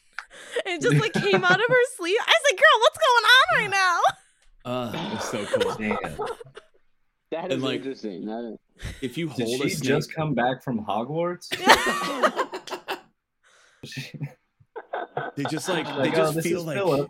[0.67, 2.17] it just like came out of her sleeve.
[2.27, 4.01] I said, Girl, what's going on right now?
[4.65, 5.75] Uh, it's so cool.
[5.79, 6.19] Damn.
[7.31, 8.25] That is And, is like- interesting.
[8.27, 8.59] That is...
[9.03, 11.49] If you Did hold a she snake, just come back from Hogwarts?
[15.37, 17.09] They just like they just oh, feel like Philip.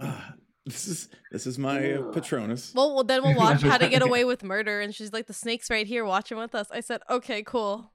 [0.00, 2.72] "Ah, this is this is my uh, Patronus.
[2.74, 4.80] well, well, then we'll watch How to Get Away with Murder.
[4.80, 6.68] And she's like, The snake's right here watching with us.
[6.72, 7.92] I said, Okay, cool.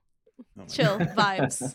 [0.58, 1.08] Oh Chill God.
[1.16, 1.74] vibes.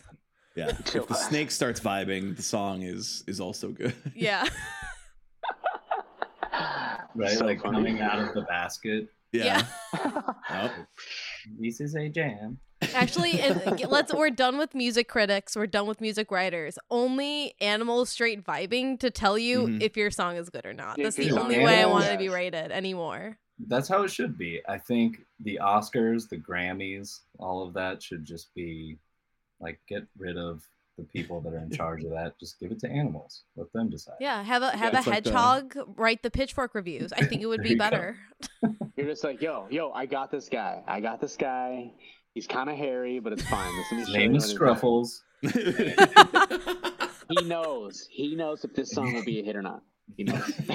[0.56, 1.28] Yeah, Chill if the vibes.
[1.28, 3.94] snake starts vibing, the song is is also good.
[4.14, 4.44] Yeah.
[7.14, 7.36] Right?
[7.38, 7.76] So like funny.
[7.76, 9.08] coming out of the basket.
[9.32, 9.64] Yeah.
[10.50, 10.72] Yep.
[11.58, 12.58] This is a jam.
[12.94, 15.56] Actually, and let's we're done with music critics.
[15.56, 16.78] We're done with music writers.
[16.90, 19.82] Only animals straight vibing to tell you Mhm.
[19.82, 20.98] if your song is good or not.
[20.98, 23.38] If That's the only song way I want it to be rated anymore.
[23.66, 24.60] That's how it should be.
[24.68, 28.98] I think the Oscars, the Grammys, all of that should just be
[29.60, 30.62] like get rid of
[30.96, 33.42] the people that are in charge of that just give it to animals.
[33.56, 34.16] Let them decide.
[34.20, 37.12] Yeah, have a have a it's like the- hedgehog write the pitchfork reviews.
[37.12, 38.16] I think it would be you better.
[38.96, 40.82] You're just like, yo, yo, I got this guy.
[40.86, 41.92] I got this guy.
[42.38, 43.68] He's kind of hairy, but it's fine.
[43.76, 44.92] Let me His show name is what he's like.
[45.42, 46.94] Scruffles.
[47.28, 48.06] He knows.
[48.10, 49.82] He knows if this song will be a hit or not.
[50.16, 50.50] He knows.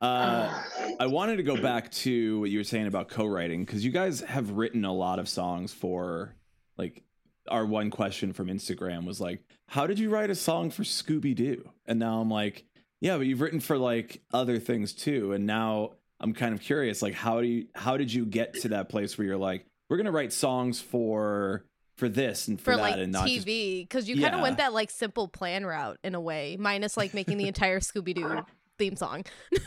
[0.00, 0.62] uh,
[0.98, 4.20] I wanted to go back to what you were saying about co-writing because you guys
[4.22, 6.34] have written a lot of songs for
[6.78, 7.02] like
[7.48, 11.34] our one question from Instagram was like, "How did you write a song for Scooby
[11.34, 12.64] Doo?" And now I'm like,
[13.00, 17.02] "Yeah, but you've written for like other things too." And now I'm kind of curious,
[17.02, 19.96] like, how do you how did you get to that place where you're like, "We're
[19.96, 21.64] gonna write songs for
[21.96, 24.40] for this and for, For that like and not just TV, because you kind of
[24.40, 28.14] went that like simple plan route in a way, minus like making the entire Scooby
[28.14, 28.42] Doo
[28.78, 29.24] theme song.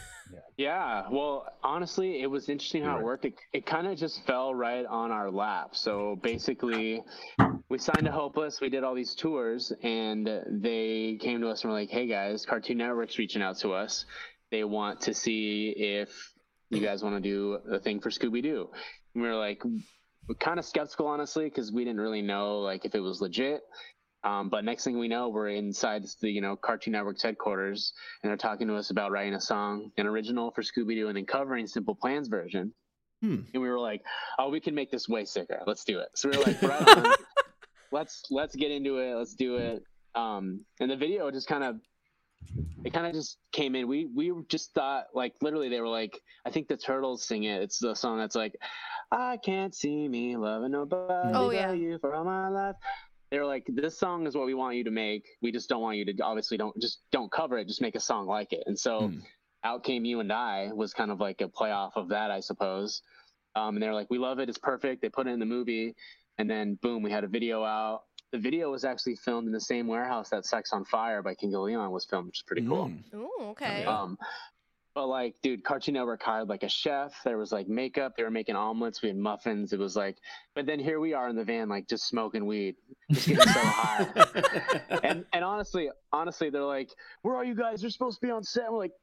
[0.58, 3.26] Yeah, well, honestly, it was interesting how it worked.
[3.26, 5.76] It, it kind of just fell right on our lap.
[5.76, 7.02] So basically,
[7.70, 8.62] we signed to Hopeless.
[8.62, 12.46] We did all these tours, and they came to us and were like, "Hey guys,
[12.46, 14.06] Cartoon Network's reaching out to us.
[14.52, 16.31] They want to see if
[16.72, 18.70] you guys want to do a thing for Scooby Doo."
[19.14, 19.64] And we were like,
[20.28, 23.62] we're kind of skeptical, honestly, because we didn't really know like if it was legit.
[24.24, 28.30] Um, but next thing we know, we're inside the you know Cartoon Network's headquarters, and
[28.30, 31.26] they're talking to us about writing a song, an original for Scooby Doo, and then
[31.26, 32.74] covering Simple Plan's version.
[33.22, 33.42] Hmm.
[33.54, 34.02] And we were like,
[34.38, 35.62] "Oh, we can make this way sicker.
[35.66, 37.14] Let's do it." So we were like, "Right on.
[37.92, 39.16] let's let's get into it.
[39.16, 41.80] Let's do it." Um, and the video just kind of
[42.84, 43.88] it kind of just came in.
[43.88, 47.62] We we just thought like literally they were like, I think the Turtles sing it.
[47.62, 48.56] It's the song that's like,
[49.12, 51.74] I can't see me loving nobody Oh, but yeah.
[51.74, 52.76] you for all my life.
[53.30, 55.26] They were like, this song is what we want you to make.
[55.42, 57.68] We just don't want you to obviously don't just don't cover it.
[57.68, 58.64] Just make a song like it.
[58.66, 59.20] And so Hmm.
[59.64, 62.40] out came you and I was kind of like a play off of that, I
[62.40, 63.02] suppose.
[63.56, 64.50] Um, and they're like, we love it.
[64.50, 65.02] It's perfect.
[65.02, 65.96] They put it in the movie,
[66.38, 68.04] and then boom, we had a video out.
[68.32, 71.54] The video was actually filmed in the same warehouse that "Sex on Fire" by Kings
[71.54, 72.90] of Leon was filmed, which is pretty cool.
[72.90, 73.04] Mm.
[73.16, 73.84] Ooh, okay.
[73.84, 74.18] Um,
[74.94, 77.14] but like, dude, Cartoon Network hired like a chef.
[77.24, 78.14] There was like makeup.
[78.18, 79.02] They were making omelets.
[79.02, 79.72] We had muffins.
[79.72, 80.18] It was like,
[80.54, 82.76] but then here we are in the van, like just smoking weed,
[83.10, 84.08] just getting so high.
[85.04, 86.90] And and honestly, honestly, they're like,
[87.22, 87.82] "Where are you guys?
[87.82, 88.94] You're supposed to be on set." And we're like,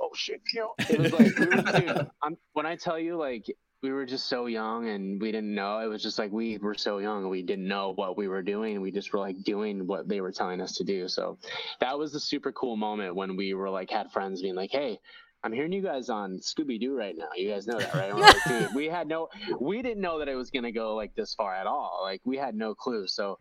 [0.00, 3.16] "Oh shit, you know." It was like, we were, dude, I'm, when I tell you,
[3.16, 3.44] like,
[3.82, 5.80] we were just so young and we didn't know.
[5.80, 8.42] It was just like we were so young and we didn't know what we were
[8.42, 8.80] doing.
[8.80, 11.08] We just were like doing what they were telling us to do.
[11.08, 11.38] So
[11.80, 14.98] that was the super cool moment when we were like had friends being like, "Hey."
[15.44, 17.30] I'm hearing you guys on Scooby Doo right now.
[17.34, 18.14] You guys know that, right?
[18.16, 19.26] Like, dude, we had no,
[19.60, 21.98] we didn't know that it was gonna go like this far at all.
[22.00, 23.08] Like we had no clue.
[23.08, 23.36] So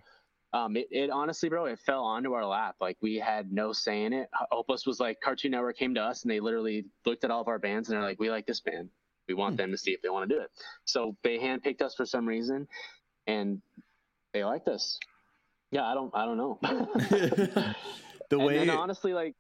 [0.54, 2.76] um, it, it honestly, bro, it fell onto our lap.
[2.82, 4.30] Like we had no say in it.
[4.52, 7.48] Opus was like Cartoon Network came to us and they literally looked at all of
[7.48, 8.90] our bands and they're like, we like this band.
[9.28, 9.58] We want Hmm.
[9.58, 10.50] them to see if they want to do it.
[10.86, 12.68] So they handpicked us for some reason,
[13.28, 13.62] and
[14.34, 15.00] they liked us.
[15.72, 16.60] Yeah, I don't, I don't know.
[16.62, 17.76] the
[18.32, 19.36] and way then honestly, like,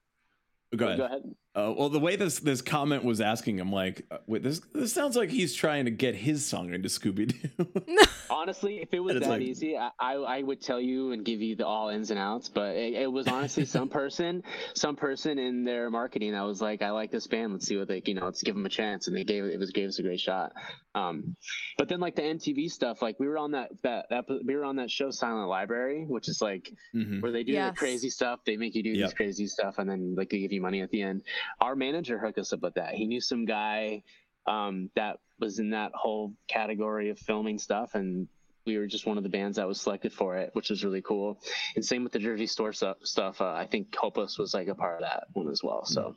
[0.76, 0.98] go ahead.
[0.98, 1.24] go ahead.
[1.54, 4.93] Uh, well, the way this this comment was asking him, like, uh, wait, this this
[4.93, 7.68] sounds like he's trying to get his song into Scooby Doo.
[8.30, 11.41] Honestly, if it was that like- easy, I, I I would tell you and give
[11.41, 12.47] you the all ins and outs.
[12.47, 14.43] But it, it was honestly some person,
[14.76, 17.52] some person in their marketing that was like, I like this band.
[17.52, 19.08] Let's see what they, you know, let's give them a chance.
[19.08, 20.54] And they gave it was gave us a great shot.
[20.94, 21.36] Um,
[21.78, 24.66] but then like the MTV stuff, like we were on that that, that we were
[24.66, 27.22] on that show Silent Library, which is like Mhm.
[27.22, 27.72] where they do Yes.
[27.72, 28.42] the crazy stuff.
[28.46, 29.08] They make you do Yep.
[29.10, 31.24] these crazy stuff, and then like they give you money at the end.
[31.62, 32.94] Our manager hooked us up with that.
[32.96, 34.04] He knew some guy
[34.48, 38.28] um, that was in that whole category of filming stuff, and
[38.66, 41.02] we were just one of the bands that was selected for it, which was really
[41.04, 41.39] cool.
[41.76, 42.98] And same with the Jersey Shore stuff.
[43.04, 45.86] stuff uh, I think Hopeless was like a part of that one as well.
[45.86, 46.16] So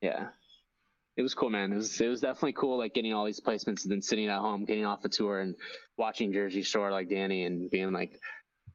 [0.00, 0.28] yeah.
[1.16, 1.72] It was cool, man.
[1.72, 4.38] It was it was definitely cool, like getting all these placements and then sitting at
[4.40, 5.54] home, getting off the tour, and
[5.96, 8.18] watching Jersey Shore like Danny, and being like,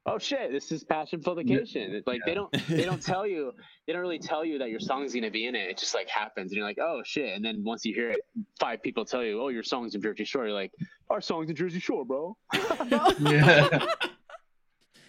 [0.05, 3.51] "Oh shit, this is passion vacation." It's like they don't they don't tell you
[3.85, 5.69] they don't really tell you that your song's gonna be in it.
[5.69, 8.21] It just like happens, and you're like, "Oh shit!" And then once you hear it,
[8.57, 10.71] five people tell you, "Oh, your song's in Jersey Shore." You're like,
[11.09, 12.37] "Our song's in Jersey Shore, bro."
[13.19, 13.85] Yeah.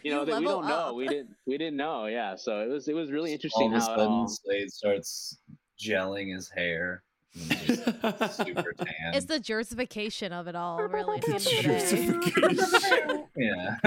[0.02, 0.74] You know You that we don't know.
[0.74, 0.94] up.
[0.96, 2.06] We didn't we didn't know.
[2.06, 4.28] Yeah, so it was it was really All interesting of a how sudden, all.
[4.28, 5.38] Slade starts
[5.78, 7.02] gelling his hair.
[7.34, 9.14] And he's just super tan.
[9.14, 11.20] It's the jersification of it all, really.
[11.20, 13.78] The end of the day.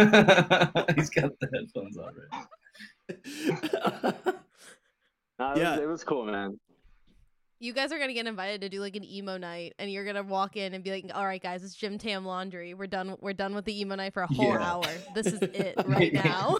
[0.79, 0.93] yeah.
[0.95, 4.15] he's got the headphones on right.
[5.39, 5.71] No, it, Yeah.
[5.71, 6.59] was, it was cool, man.
[7.59, 10.21] You guys are gonna get invited to do like an emo night, and you're gonna
[10.23, 12.73] walk in and be like, "All right, guys, it's Gym Tan Laundry.
[12.73, 13.15] We're done.
[13.21, 14.61] We're done with the emo night for a whole Yeah.
[14.73, 14.85] hour.
[15.15, 16.57] This is it right now."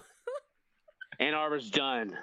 [1.19, 2.17] Anarbor's done.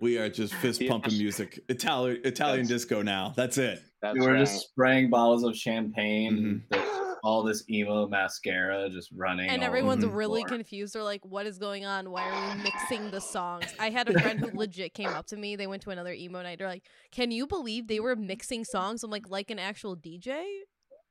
[0.00, 0.90] We are just fist Yeah.
[0.90, 3.32] pumping music, Italian Italian That's- disco now.
[3.36, 3.82] That's it.
[4.02, 4.38] That's We're right.
[4.40, 6.62] just spraying bottles of champagne.
[6.70, 6.82] Mhm.
[7.24, 9.50] All this emo mascara just running.
[9.50, 10.48] and everyone's really floor.
[10.48, 10.94] confused.
[10.94, 12.10] They're like, "What is going on?
[12.10, 15.36] Why are we mixing the songs?" I had a friend who legit came up to
[15.36, 15.56] me.
[15.56, 16.58] They went to another emo night.
[16.58, 20.44] They're like, "Can you believe they were mixing songs?" I'm like, "Like an actual DJ?"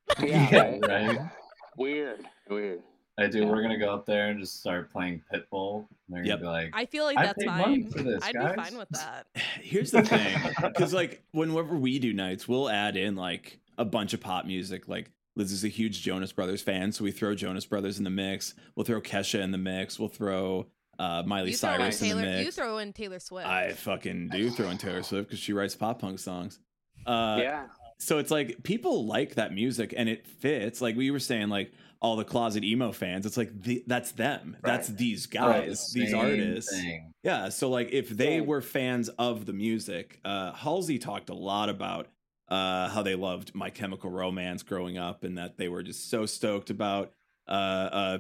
[0.24, 1.20] Yeah, right.
[1.78, 2.82] Weird, weird.
[3.18, 3.48] I do.
[3.48, 5.88] We're gonna go up there and just start playing Pitbull.
[6.10, 7.90] They're gonna be like, I feel like I that's fine.
[7.90, 8.56] this, I'd guys.
[8.56, 9.28] be fine with that.
[9.62, 14.14] Here's the thing, because like whenever we do nights, we'll add in like a bunch
[14.14, 14.90] of pop music.
[14.90, 18.10] Like Liz is a huge Jonas Brothers fan, so we throw Jonas Brothers in the
[18.10, 18.54] mix.
[18.76, 19.98] We'll throw Kesha in the mix.
[19.98, 20.68] We'll throw
[21.00, 22.46] uh, Miley You throw in Cyrus in the mix.
[22.46, 23.48] You throw in Taylor Swift.
[23.48, 26.60] I fucking do throw in Taylor Swift because she writes pop punk songs.
[27.06, 27.64] Uh, yeah.
[27.98, 30.82] so it's like people like that music and it fits.
[30.82, 31.72] Like we were saying, like
[32.06, 33.26] all the closet emo fans.
[33.26, 34.58] It's like the, that's them.
[34.64, 34.98] That's Right.
[34.98, 36.72] these Right, guys, the these artists.
[36.72, 37.14] thing.
[37.24, 37.50] Yeah.
[37.50, 42.08] So like if they were fans of the music, uh Halsey talked a lot about
[42.48, 46.26] uh how they loved My Chemical Romance growing up and that they were just so
[46.26, 47.12] stoked about
[47.48, 48.18] uh uh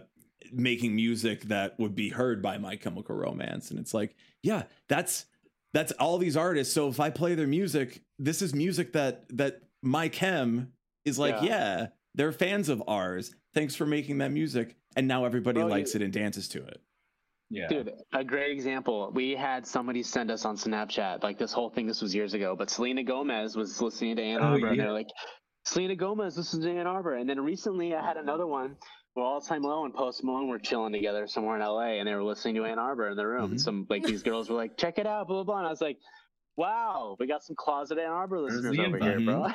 [0.51, 3.69] making music that would be heard by My Chemical Romance.
[3.71, 5.25] And it's like, yeah, that's
[5.73, 6.73] that's all these artists.
[6.73, 10.71] So if I play their music, this is music that that my chem
[11.03, 11.47] is like, Yeah.
[11.49, 13.35] yeah, they're fans of ours.
[13.53, 14.75] Thanks for making that music.
[14.95, 16.81] And now everybody Bro, likes you- it and dances to it.
[17.51, 17.67] Yeah.
[17.67, 19.11] Dude, a great example.
[19.13, 22.55] We had somebody send us on Snapchat, like this whole thing, this was years ago,
[22.57, 25.09] but Selena Gomez was listening to Ann Oh, Arbor, and they're like,
[25.65, 27.19] Selena Gomez, this is Anarbor.
[27.19, 28.75] And then recently I had another one
[29.13, 32.15] where All Time Low and Post Malone were chilling together somewhere in LA, and they
[32.15, 33.47] were listening to Anarbor in the room.
[33.49, 33.51] Mhm.
[33.51, 35.57] And some, like, these girls were like, check it out, blah, blah, blah.
[35.59, 35.97] And I was like,
[36.57, 39.47] wow, we got some closet Anarbor listeners over here, bro.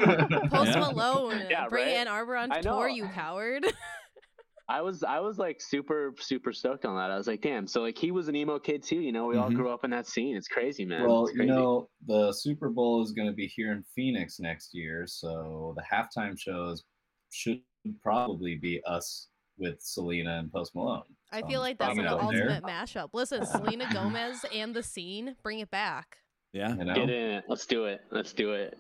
[0.51, 1.43] Post Malone.
[1.51, 2.07] Yeah, Bring right?
[2.07, 2.95] Anarbor on I tour, know.
[2.95, 3.65] you coward.
[4.69, 7.11] I was I was like super super stoked on that.
[7.11, 7.67] I was like, damn.
[7.67, 9.01] So like he was an emo kid too.
[9.01, 9.57] You know, we all Mhm.
[9.57, 10.37] grew up in that scene.
[10.37, 11.03] It's crazy, man.
[11.09, 14.73] Well, It's you know, the Super Bowl is going to be here in Phoenix next
[14.73, 16.85] year, so the halftime shows
[17.31, 17.61] should
[18.01, 19.27] probably be us
[19.59, 21.03] with Selena and Post Malone.
[21.33, 23.09] I So feel I'm like that's an gonna there, ultimate mashup.
[23.13, 26.19] Listen, Selena Gomez and the scene, bring it back.
[26.53, 26.77] Yeah.
[26.77, 26.95] You know?
[26.95, 27.45] Get in it.
[27.49, 28.01] Let's do it.
[28.11, 28.79] Let's do it.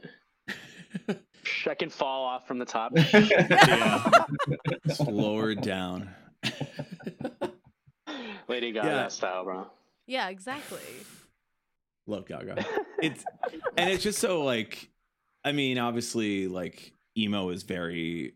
[1.66, 2.92] I can fall off from the top.
[3.12, 4.10] Yeah.
[4.92, 6.10] Slower down.
[8.48, 9.08] Lady Gaga Yeah.
[9.08, 9.66] style, bro.
[10.06, 10.78] Yeah, exactly.
[12.06, 12.64] Love Gaga.
[13.02, 13.24] It's
[13.76, 14.90] and it's just so like
[15.44, 18.34] I mean, obviously like emo is very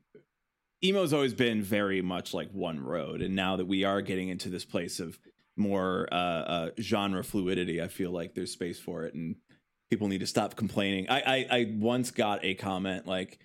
[0.83, 3.23] emo's always been very much like one road.
[3.23, 5.19] And now that we are getting into this place of
[5.57, 9.37] more uh, uh genre fluidity, I feel like there's space for it and
[9.91, 11.09] people need to stop complaining.
[11.09, 13.39] I I, I once got a comment like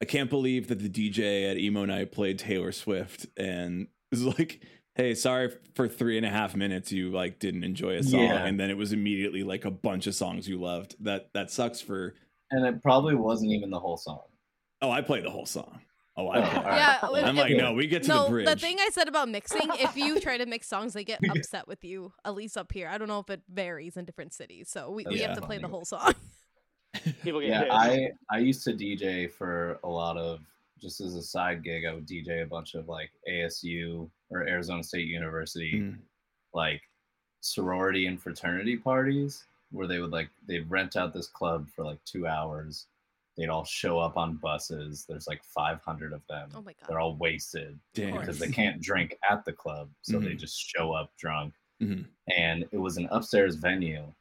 [0.00, 4.24] I can't believe that the DJ at emo night played Taylor Swift and it was
[4.24, 4.62] like
[4.94, 8.44] hey sorry for three and a half minutes you like didn't enjoy a song Yeah.
[8.44, 11.80] and then it was immediately like a bunch of songs you loved that that sucks
[11.80, 12.14] for
[12.50, 14.20] and it probably wasn't even the whole song.
[14.82, 15.80] oh i played the whole song
[16.16, 16.56] oh i Oh, played.
[16.56, 16.76] all right.
[16.76, 19.08] Yeah, i'm if- like no we get to no, the bridge the thing I said
[19.08, 22.12] about mixing, if you try to mix songs, they get upset with you.
[22.24, 24.68] At least up here, I don't know if it varies in different cities.
[24.68, 25.28] So we, we Yeah.
[25.28, 26.12] have to play the whole song.
[27.22, 27.64] People get yeah.
[27.70, 30.40] I I used to DJ for a lot of
[30.80, 31.84] just as a side gig.
[31.86, 35.98] I would DJ a bunch of like ASU or Arizona State University Mm.
[36.52, 36.82] like
[37.40, 41.98] sorority and fraternity parties where they would like they'd rent out this club for like
[42.04, 42.86] two hours.
[43.36, 45.06] They'd all show up on buses.
[45.08, 46.50] There's like 500 of them.
[46.54, 46.88] Oh my god.
[46.88, 48.18] They're all wasted Damn.
[48.18, 50.38] because they can't drink at the club, so they Mhm.
[50.38, 51.54] just show up drunk.
[51.80, 52.06] Mhm.
[52.36, 54.12] And it was an upstairs venue,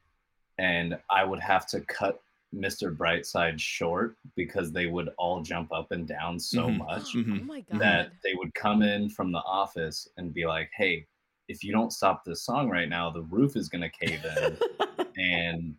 [0.58, 2.22] and I would have to cut
[2.54, 2.96] Mr.
[2.96, 6.78] Brightside short because they would all jump up and down so Mhm.
[6.80, 7.46] much oh Mhm.
[7.46, 7.80] my god.
[7.80, 11.06] that they would come in from the office and be like, "Hey,
[11.48, 14.58] if you don't stop this song right now, the roof is gonna cave in,
[15.18, 15.78] and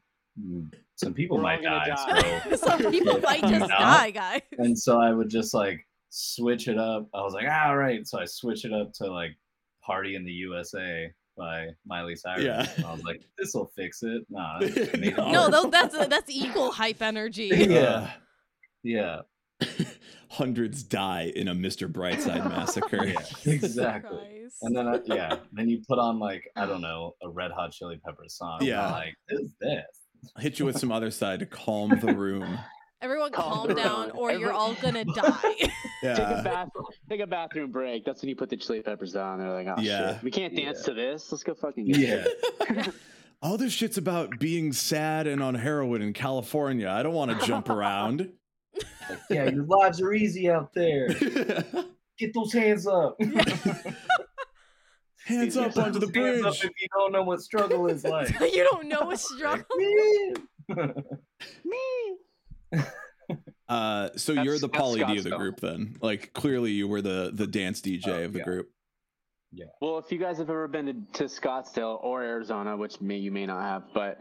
[0.96, 2.40] some people We're might die." die.
[2.50, 3.78] So Some people might just know?
[3.78, 4.40] die, guys.
[4.58, 7.08] and so I would just like switch it up.
[7.14, 9.32] I was like, "Ah, all right." So I switch it up to like
[9.84, 12.44] "Party in the USA" by Miley Cyrus.
[12.44, 12.66] Yeah.
[12.76, 15.48] And I was like, "This will fix it." Nah, it just made it No.
[15.48, 17.50] No, that's that's equal hype energy.
[17.52, 18.10] Yeah.
[18.82, 19.20] yeah,
[20.28, 23.20] hundreds die in a mr brightside massacre yeah,
[23.52, 24.18] exactly.
[24.18, 24.56] Christ.
[24.62, 27.72] And then, I, yeah, then you put on like I don't know a Red Hot
[27.72, 28.58] Chili Peppers song.
[28.60, 28.86] and Yeah.
[28.86, 29.84] I'm like what is this?
[30.36, 32.58] I'll hit you with some other side to calm the room
[33.00, 34.10] Everyone Calm calm down down.
[34.12, 35.54] or you're all gonna die.
[35.58, 35.72] Take a
[36.04, 36.68] yeah bath,
[37.08, 38.04] take a bathroom break.
[38.04, 39.40] That's when you put the chili peppers on.
[39.40, 40.14] They're like, oh Yeah.
[40.14, 40.84] shit, we can't dance Yeah.
[40.86, 41.32] to this.
[41.32, 42.86] Let's go fucking get Yeah,
[43.42, 47.44] all this shit's about being sad and on heroin in california i don't want to
[47.44, 48.30] jump around
[49.28, 51.08] yeah, your lives are easy out there.
[52.18, 53.18] Get those hands up.
[55.26, 58.28] Hands up onto the Hands up if you don't know what struggle is like.
[58.40, 59.64] you don't know what struggle.
[60.68, 60.88] Man.
[62.74, 62.84] I
[63.68, 65.96] Uh, so That's- you're the that's Pauly D of the group then.
[66.02, 68.44] Like clearly you were the the dance DJ Oh, of the yeah.
[68.44, 68.68] group.
[69.50, 69.66] Yeah.
[69.80, 73.30] Well, if you guys have ever been to, to Scottsdale or Arizona, which may you
[73.30, 74.18] may not have, but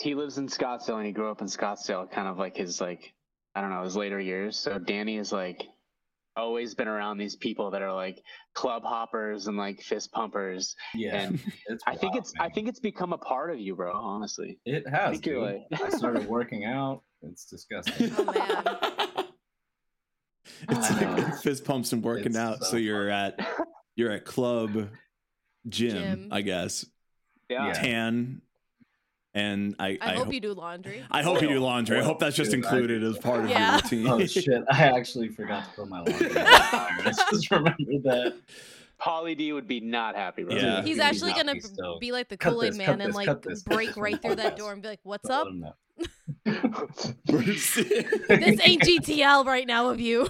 [0.00, 3.12] he lives in Scottsdale and he grew up in Scottsdale, kind of like his like
[3.54, 4.56] I don't know his later years.
[4.58, 5.62] So Danny is like
[6.36, 8.22] always been around these people that are like
[8.54, 10.74] club hoppers and like fist pumpers.
[10.94, 13.74] Yeah, And it's I think wild, it's I think it's become a part of you,
[13.74, 13.92] bro.
[13.94, 15.12] Honestly, it has.
[15.12, 15.62] think you're dude.
[15.70, 17.02] like I started working out.
[17.22, 18.12] It's disgusting.
[18.18, 19.24] Oh, man.
[20.68, 22.58] it's like fist pumps and working It's out.
[22.64, 23.38] So, so you're at
[23.96, 24.90] you're at club
[25.68, 26.28] gym, Gym.
[26.30, 26.84] I guess.
[27.48, 27.68] yeah.
[27.68, 27.72] Yeah.
[27.72, 28.42] Tan.
[29.36, 31.04] And I I, hope ho- you do laundry.
[31.10, 31.60] I hope you do oh.
[31.60, 31.98] laundry.
[31.98, 33.72] I hope that's just Dude, included do as part of Yeah.
[33.72, 34.06] your routine.
[34.08, 34.64] oh shit!
[34.70, 36.26] I actually forgot to put my laundry.
[36.26, 36.88] in the dryer.
[37.04, 38.34] I just remembered that.
[38.98, 40.56] Pauly D would be not happy, bro.
[40.56, 40.78] Yeah.
[40.78, 41.60] He's He's actually gonna be
[42.00, 44.56] be like the Kool Aid Man cut and like this, break this right through that
[44.56, 45.48] door and be like, "What's up?
[45.48, 45.74] him know.
[47.26, 47.74] Bruce.
[47.74, 50.28] This ain't GTL right now of you."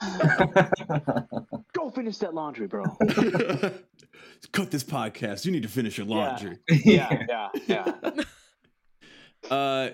[1.72, 2.84] Go finish that laundry, bro.
[4.52, 5.44] Cut this podcast.
[5.44, 6.14] You need to finish your Yeah.
[6.14, 6.58] laundry.
[6.84, 9.50] yeah, yeah, yeah.
[9.50, 9.90] Uh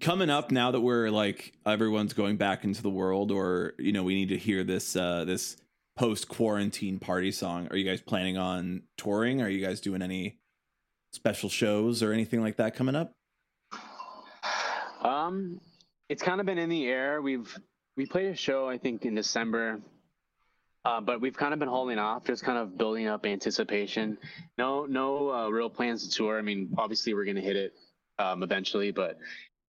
[0.00, 4.02] coming up now that we're like everyone's going back into the world or you know
[4.04, 5.56] we need to hear this uh this
[5.96, 10.38] post quarantine party song are you guys planning on touring are you guys doing any
[11.12, 13.12] special shows or anything like that coming up
[15.02, 15.60] Um,
[16.08, 17.22] it's kind of been in the air.
[17.22, 17.58] We've
[17.96, 19.80] we played a show I think in December,
[20.84, 24.16] uh, but we've kind of been holding off, just kind of building up anticipation.
[24.56, 26.38] No, no uh, real plans to tour.
[26.38, 27.74] I mean, obviously we're gonna hit it
[28.18, 29.18] um, eventually, but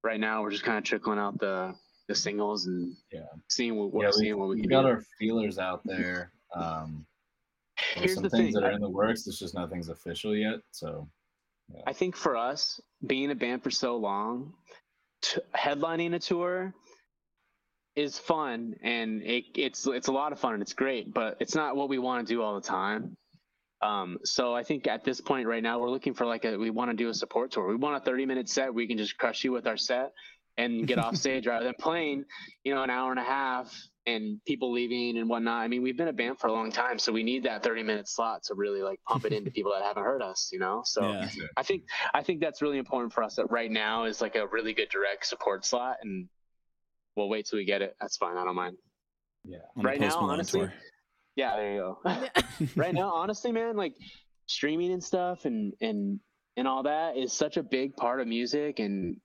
[0.03, 1.76] right now we're just kind of trickling out the
[2.07, 3.22] the singles and Yeah.
[3.47, 4.88] seeing what, what yeah, seeing what we we can got do.
[4.89, 6.32] our feelers out there.
[6.55, 7.05] Um,
[7.95, 8.61] there's Here's some the things thing.
[8.61, 9.26] that are in the works.
[9.28, 10.59] It's just nothing's official yet.
[10.72, 11.07] So
[11.88, 14.53] I think for us, being a band for so long,
[15.22, 16.74] t- headlining a tour
[17.96, 21.56] is fun and it, it's it's a lot of fun and it's great, but it's
[21.56, 23.18] not what we want to do all the time.
[23.82, 26.70] Um, so I think at this point right now, we're looking for like a we
[26.70, 27.68] want to do a support tour.
[27.68, 28.74] We want a 30 minute set.
[28.74, 30.12] We can just crush you with our set
[30.58, 32.26] and get off stage rather than playing,
[32.64, 33.74] you know, an hour and a half
[34.06, 35.62] and people leaving and whatnot.
[35.62, 37.84] I mean, we've been a band for a long time, so we need that 30
[37.84, 40.82] minute slot to really like pump it into people that haven't heard us, you know.
[40.86, 41.84] So yeah I think
[42.14, 43.36] I think that's really important for us.
[43.36, 46.28] That right now is like a really good direct support slot, and
[47.16, 47.95] we'll wait till we get it.
[47.99, 48.38] That's fine.
[48.38, 48.78] I don't mind.
[49.45, 50.74] yeah, on the Right now, honestly, tour.
[51.36, 51.99] Yeah, there you go.
[52.76, 53.95] right now, honestly, man, like
[54.47, 56.20] streaming and stuff and and
[56.57, 59.18] and all that is such a big part of music, and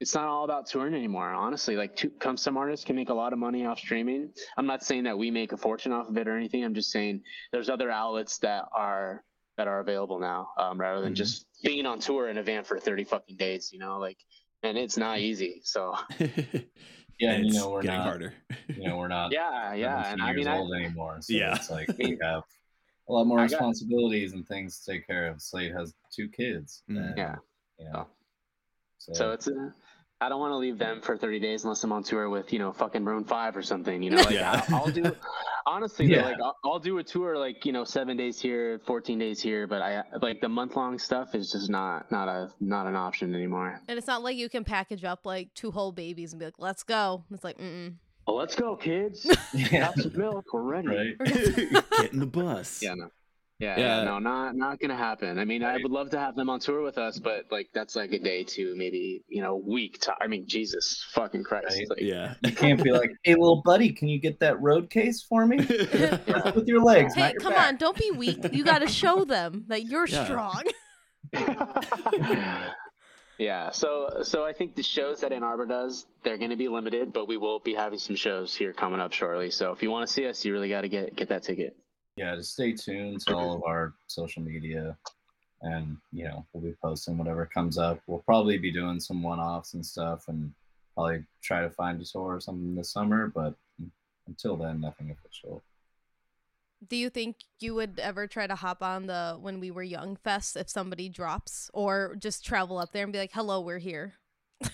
[0.00, 1.32] it's not all about touring anymore.
[1.32, 4.30] Honestly, like to, come some artists can make a lot of money off streaming.
[4.58, 6.62] I'm not saying that we make a fortune off of it or anything.
[6.64, 7.22] I'm just saying
[7.52, 9.24] there's other outlets that are
[9.56, 11.16] that are available now, um, rather than Mhm.
[11.16, 13.70] just being on tour in a van for 30 fucking days.
[13.72, 14.18] You know, like,
[14.62, 15.62] and it's not easy.
[15.64, 15.94] So
[17.18, 17.32] yeah.
[17.32, 18.06] And, you know we're getting not.
[18.06, 18.34] harder
[18.68, 19.32] You know we're not.
[19.32, 21.16] yeah, yeah, 17 and I years mean, I, old anymore.
[21.20, 21.54] So Yeah.
[21.56, 22.42] it's like we have
[23.08, 25.40] a lot more I got- responsibilities and things to take care of.
[25.40, 26.82] Slade has two kids.
[26.90, 26.96] Mm.
[27.08, 27.36] and, Yeah.
[27.78, 28.06] You know,
[28.98, 29.70] so, So it's uh,
[30.20, 32.58] I don't want to leave them for 30 days unless I'm on tour with you
[32.58, 34.02] know fucking Maroon Five or something.
[34.02, 34.64] You know, like Yeah.
[34.68, 35.02] I'll, I'll do.
[35.66, 36.22] Honestly, Yeah.
[36.22, 39.40] though, like I'll, I'll do a tour like you know seven days here, 14 days
[39.42, 42.94] here, but I like the month long stuff is just not not a not an
[42.94, 43.80] option anymore.
[43.88, 46.54] And it's not like you can package up like two whole babies and be like,
[46.58, 47.94] "Let's go." It's like, mm.
[48.26, 49.24] Well, let's go, kids.
[49.54, 50.46] yeah, Have some milk.
[50.52, 50.88] We're ready.
[50.88, 51.16] right.
[51.24, 53.10] get in the bus Yeah, no.
[53.58, 53.98] Yeah, Yeah.
[53.98, 55.38] yeah, no, not not gonna happen.
[55.38, 57.96] I mean, I would love to have them on tour with us, but like that's
[57.96, 59.98] like a day to maybe you know week.
[60.02, 61.68] To, I mean, Jesus fucking Christ!
[61.70, 61.88] Right.
[61.88, 65.22] Like, yeah You can't be like, "Hey, little buddy, can you get that road case
[65.22, 65.58] for me?"
[65.94, 66.50] Yeah.
[66.54, 67.68] With your legs, "Hey, not your come back.
[67.68, 68.44] on, don't be weak.
[68.52, 70.24] You got to show them that you're Yeah.
[70.26, 70.62] strong."
[73.38, 77.12] yeah so so i think the shows that anarbor does they're going to be limited
[77.12, 80.06] but we will be having some shows here coming up shortly so if you want
[80.06, 81.76] to see us you really got to get get that ticket
[82.16, 84.96] Yeah, just stay tuned to all of our social media,
[85.60, 88.00] and you know we'll be posting whatever comes up.
[88.06, 90.50] We'll probably be doing some one-offs and stuff, and
[90.94, 93.30] probably try to find a tour or something this summer.
[93.34, 93.54] But
[94.26, 95.62] until then, nothing official.
[96.88, 100.16] Do you think you would ever try to hop on the When We Were Young
[100.16, 104.14] Fest if somebody drops, or just travel up there and be like, "Hello, we're here"?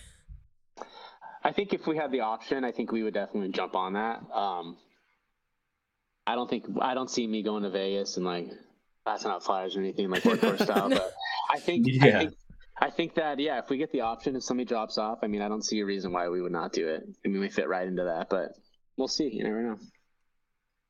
[1.44, 4.22] i think if we had the option i think we would definitely jump on that
[4.32, 4.76] um
[6.26, 8.48] i don't think i don't see me going to vegas and like
[9.06, 11.12] passing out flyers or anything like workhorse style but
[11.50, 12.34] i think i think
[12.80, 15.40] I think that yeah, if we get the option, if somebody drops off, I mean,
[15.40, 17.06] I don't see a reason why we would not do it.
[17.24, 18.56] I mean, we fit right into that, but
[18.96, 19.28] we'll see.
[19.28, 19.78] You never know.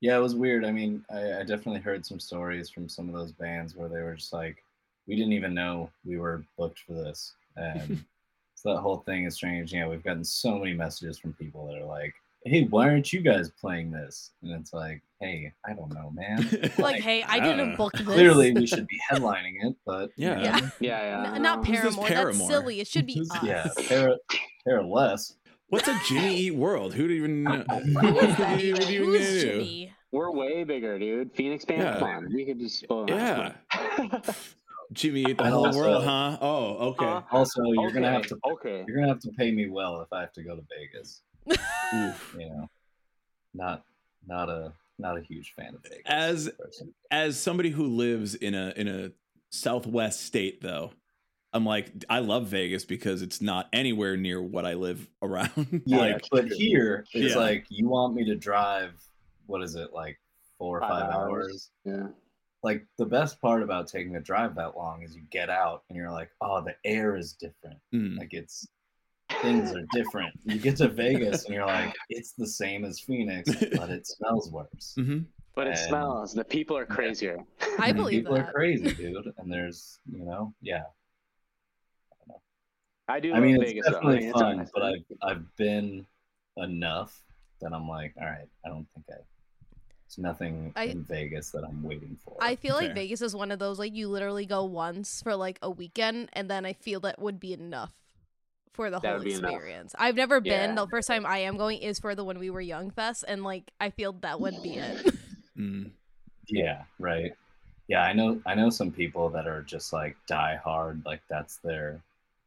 [0.00, 0.64] Yeah, it was weird.
[0.64, 4.00] I mean, I, I definitely heard some stories from some of those bands where they
[4.00, 4.64] were just like,
[5.06, 8.02] "We didn't even know we were booked for this," and
[8.62, 9.72] So that whole thing is strange.
[9.72, 12.14] Yeah, we've gotten so many messages from people that are like,
[12.45, 16.70] "Hey, why aren't you guys playing this?" And it's like, "Hey, I don't know, man.
[16.78, 18.03] Like, hey, I I didn't book this.
[18.07, 20.40] Clearly, we should be headlining it, but you Yeah.
[20.40, 20.70] Yeah.
[20.80, 21.34] Yeah, yeah.
[21.34, 22.07] N- not Paramore.
[22.07, 22.32] Paramore?
[22.32, 22.80] That's silly.
[22.80, 23.43] It should be Who's- us.
[23.45, 24.16] yeah, para,
[24.66, 25.34] para less.
[25.68, 26.93] What's a Jimmy Eat World?
[26.95, 27.47] Who do you even?
[27.47, 28.88] Who is that What do you even?
[28.90, 29.40] even Who's do?
[29.40, 29.93] Jimmy?
[30.11, 31.32] We're way bigger, dude.
[31.34, 31.99] Phoenix band, Yeah.
[31.99, 32.34] come on.
[32.34, 32.84] We could just.
[32.90, 33.53] Oh, Yeah.
[34.93, 36.36] Jimmy Eat the And whole also- world, huh?
[36.43, 37.07] Oh, okay.
[37.07, 37.95] Uh, Also, you're okay.
[37.95, 38.84] gonna have to Okay.
[38.86, 41.22] you're gonna have to pay me well if I have to go to Vegas.
[41.51, 42.34] Oof.
[42.38, 42.70] You know,
[43.55, 43.84] not
[44.26, 46.03] not a not a huge fan of Vegas.
[46.07, 46.95] As- personally.
[47.11, 49.12] As somebody who lives in a in a
[49.51, 50.93] southwest state, though,
[51.53, 55.82] I'm like, I love Vegas because it's not anywhere near what I live around.
[55.84, 56.57] Yeah, like, but true.
[56.57, 57.40] here it's Yeah.
[57.40, 58.93] like you want me to drive.
[59.47, 60.18] What is it like
[60.59, 61.30] four or Five five, hours.
[61.45, 61.70] hours?
[61.84, 62.07] Yeah.
[62.62, 65.97] Like the best part about taking a drive that long is you get out and
[65.97, 67.78] you're like, oh, the air is different.
[67.93, 68.66] mm, Like it's
[69.40, 70.34] things are different.
[70.44, 74.50] You get to Vegas and you're like, it's the same as Phoenix, but it smells
[74.50, 74.94] worse.
[74.98, 75.24] mhm.
[75.54, 76.32] But it And- smells.
[76.34, 77.38] The people are crazier.
[77.78, 78.48] I believe People that.
[78.48, 79.32] are crazy, dude.
[79.38, 80.84] And there's, you know, yeah.
[83.08, 83.90] I do I love mean, it's Vegas though.
[83.90, 84.70] I definitely mean, it's fun, nice.
[84.72, 86.06] but I've I've been
[86.56, 87.22] enough
[87.60, 89.14] that I'm like, all right, I don't think I.
[90.06, 92.36] There's nothing I- in Vegas that I'm waiting for.
[92.40, 92.94] I feel like Fair.
[92.94, 96.48] Vegas is one of those like you literally go once for like a weekend, and
[96.48, 97.92] then I feel that would be enough
[98.72, 99.50] for the That whole would enough.
[99.52, 99.94] experience.
[99.98, 100.74] I've never been.
[100.74, 103.42] The first time I am going is for the when we were young fest, and
[103.44, 105.14] like I feel that would be it.
[105.58, 105.90] Mm.
[106.48, 107.32] Yeah, right.
[107.86, 108.42] Yeah, I know.
[108.44, 111.00] I know some people that are just like die hard.
[111.06, 112.00] Like that's their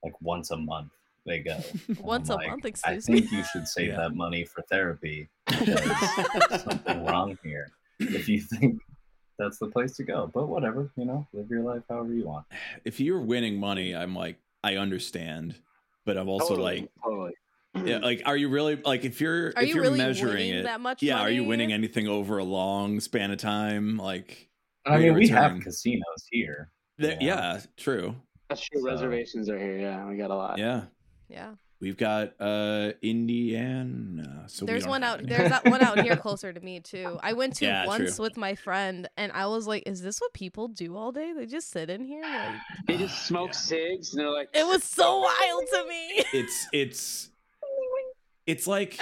[0.03, 0.91] like once a month
[1.26, 1.57] they go.
[2.01, 3.17] Once I'm a like, month, I excuse me.
[3.17, 3.97] I think you should save Yeah.
[3.97, 5.28] that money for therapy.
[6.59, 7.71] Something wrong here.
[7.99, 8.80] If you think
[9.39, 12.45] that's the place to go, but whatever, you know, live your life however you want.
[12.84, 15.55] if you're winning money, I'm like, I understand,
[16.06, 17.34] but I'm also Totally, like, totally.
[17.84, 20.64] yeah, like, are you really like if you're Are if you you're really measuring it?
[20.64, 21.03] that much?
[21.03, 23.97] yeah, are you winning anything over a long span of time?
[23.97, 24.49] Like,
[24.86, 26.70] I mean, we have casinos here.
[26.99, 27.28] th- Yeah.
[27.56, 28.16] yeah, true.
[28.49, 28.82] That's true.
[28.82, 29.80] So- Reservations are here.
[29.80, 30.58] Yeah, we got a lot.
[30.60, 30.84] Yeah,
[31.28, 34.45] Yeah, we've got uh Indiana.
[34.47, 35.21] So there's one out.
[35.23, 37.19] There's that one out here closer to me too.
[37.21, 38.23] I went to Yeah, once true.
[38.23, 41.31] with my friend, and I was like, "Is this what people do all day?
[41.33, 42.55] They just sit in here?" Like,
[42.88, 43.59] They just smoke Yeah.
[43.59, 46.25] cigs and they're like, it was so wild to me.
[46.33, 47.29] it's it's
[48.47, 48.99] it's like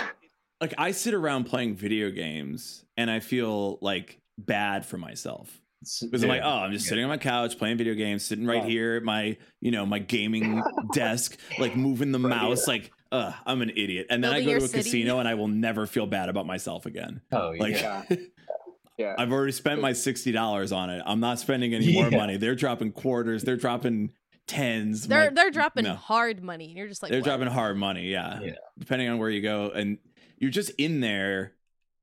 [0.60, 5.62] like I sit around playing video games and I feel like bad for myself.
[6.02, 6.90] Because I'm like, oh, I'm just Yeah.
[6.90, 8.70] sitting on my couch playing video games, sitting right Yeah.
[8.70, 10.62] here at my, you know, my gaming
[10.94, 14.08] desk, like moving the Right mouse, like, uh, I'm an idiot.
[14.10, 14.84] And then Building I go to a city.
[14.84, 17.22] casino and I will never feel bad about myself again.
[17.32, 18.04] Oh Like, yeah.
[18.10, 18.18] Yeah.
[18.98, 19.16] yeah.
[19.18, 21.02] I've already spent my sixty dollars on it.
[21.06, 22.18] I'm not spending any more Yeah.
[22.18, 22.38] money.
[22.38, 23.44] They're dropping quarters.
[23.44, 24.12] They're dropping
[24.48, 25.08] tens.
[25.08, 25.96] They're like, they're dropping no.
[25.96, 27.26] hard money, and you're just like, they're what?
[27.28, 28.08] dropping hard money.
[28.12, 28.40] Yeah.
[28.42, 28.56] Yeah.
[28.80, 29.98] Depending on where you go, and
[30.38, 31.54] you're just in there,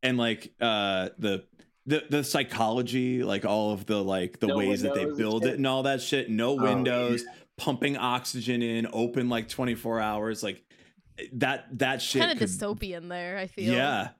[0.02, 1.44] and like uh the.
[1.91, 5.55] The, the psychology, like all of the like the No ways that they build it
[5.57, 7.24] and all that shit, no Oh, windows,
[7.59, 10.62] pumping oxygen in, open like 24 hours, like
[11.32, 13.36] that that shit kind of dystopian there.
[13.38, 13.72] I feel.
[13.74, 14.11] Yeah.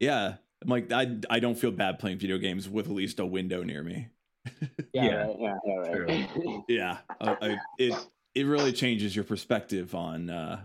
[0.00, 0.34] Yeah.
[0.62, 3.62] I'm like I I don't feel bad playing video games with at least a window
[3.62, 4.08] near me.
[4.92, 5.34] yeah, Yeah.
[5.38, 6.30] yeah, yeah, right.
[6.68, 6.98] Yeah.
[7.20, 7.94] I, I, it
[8.34, 10.60] it really changes your perspective on uh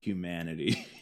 [0.00, 0.86] humanity.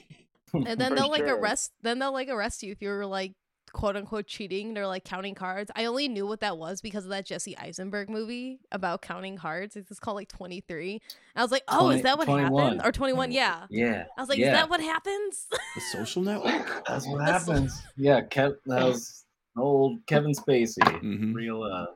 [0.54, 1.72] And then For they'll like arrest.
[1.82, 3.32] Then they'll like arrest you if you're like
[3.74, 4.72] quote unquote cheating.
[4.72, 5.70] They're like counting cards.
[5.76, 9.76] I only knew what that was because of that Jesse Eisenberg movie about counting cards.
[9.76, 11.02] It's called like 23.
[11.36, 12.62] I was like, oh, is that what 21.
[12.62, 12.80] happened?
[12.84, 13.32] Or 21?
[13.32, 13.66] Yeah.
[13.68, 14.04] Yeah.
[14.16, 14.46] I was like, yeah.
[14.46, 15.46] is that what happens?
[15.50, 16.84] the social network?
[16.88, 17.82] That's what That's- happens.
[17.96, 19.24] Yeah, Kev, that was
[19.58, 20.78] old Kevin Spacey.
[20.80, 21.34] Mhm.
[21.34, 21.86] Real, uh,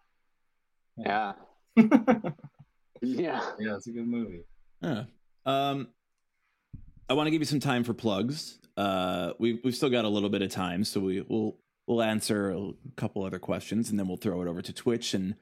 [0.99, 1.33] yeah.
[3.01, 3.41] Yeah.
[3.61, 4.43] yeah, it's a good movie.
[4.83, 5.05] Yeah.
[5.47, 5.89] Um,
[7.09, 8.59] I want to give you some time for plugs.
[8.77, 11.59] Uh, we've we've still got a little bit of time, so we will
[11.89, 15.35] we'll answer a couple other questions, and then we'll throw it over to Twitch and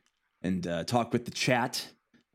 [0.42, 1.86] and uh, talk with the chat.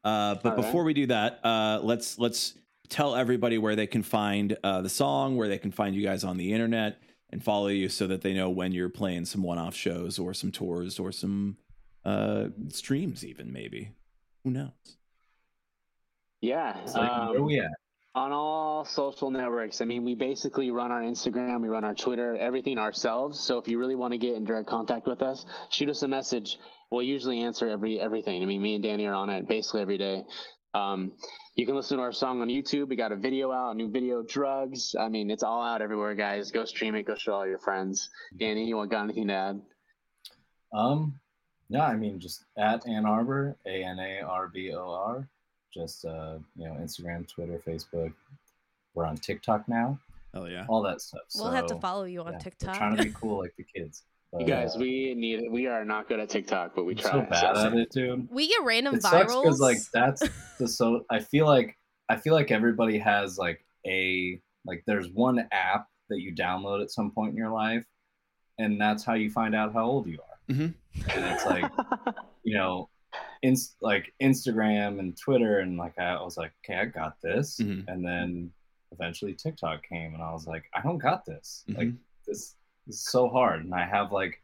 [0.04, 0.66] Uh, but All right.
[0.66, 2.56] before we do that, uh, let's let's
[2.90, 6.24] tell everybody where they can find uh, the song, where they can find you guys
[6.24, 7.00] on the internet,
[7.30, 10.52] and follow you so that they know when you're playing some one-off shows or some
[10.52, 11.58] tours or some
[12.04, 13.92] uh, streams, even maybe.
[14.44, 14.98] Who knows?
[16.42, 16.84] Yeah.
[16.86, 17.72] So, where um, we at?
[18.14, 19.80] On all social networks.
[19.80, 23.40] I mean, we basically run our Instagram, we run our Twitter, everything ourselves.
[23.40, 26.10] So if you really want to get in direct contact with us, shoot us a
[26.10, 26.58] message.
[26.90, 28.44] We'll usually answer every everything.
[28.44, 30.26] I mean, me and Danny are on it basically every day.
[30.74, 31.14] Um,
[31.56, 32.90] you can listen to our song on YouTube.
[32.90, 34.94] We got a video out, a new video, drugs.
[35.00, 36.52] I mean, it's all out everywhere, guys.
[36.52, 37.04] Go stream it.
[37.04, 38.10] Go show all your friends.
[38.38, 39.62] Danny, you want got anything to add?
[40.74, 41.20] Um,
[41.70, 45.30] yeah, I mean, just at Anarbor, A N A R B O R.
[45.74, 48.14] just uh, you know Instagram, Twitter, Facebook.
[48.94, 50.00] We're on TikTok now.
[50.34, 50.66] Oh yeah.
[50.68, 51.22] All that stuff.
[51.36, 52.78] We'll have to follow you on yeah, TikTok.
[52.78, 54.04] trying to be cool like the kids.
[54.40, 55.52] You guys, uh, we need it.
[55.52, 57.12] We are not good at TikTok, but we try.
[57.12, 58.30] so bad at it, dude.
[58.32, 59.44] we get random it sucks virals.
[59.44, 60.24] because like that's
[60.60, 65.48] the so I feel like I feel like everybody has like a like there's one
[65.52, 67.86] app that you download at some point in your life,
[68.58, 70.56] and that's how you find out how old you are.
[70.56, 71.10] Mm-hmm.
[71.10, 71.70] And it's like
[72.44, 72.90] you know,
[73.42, 77.86] in like Instagram and Twitter, and like I was like, okay, I got this, Mhm.
[77.88, 78.52] and then
[78.92, 81.64] eventually TikTok came, and I was like, I don't got this.
[81.68, 81.98] Like Mhm.
[82.28, 82.56] this,
[82.88, 84.42] this is so hard, and I have like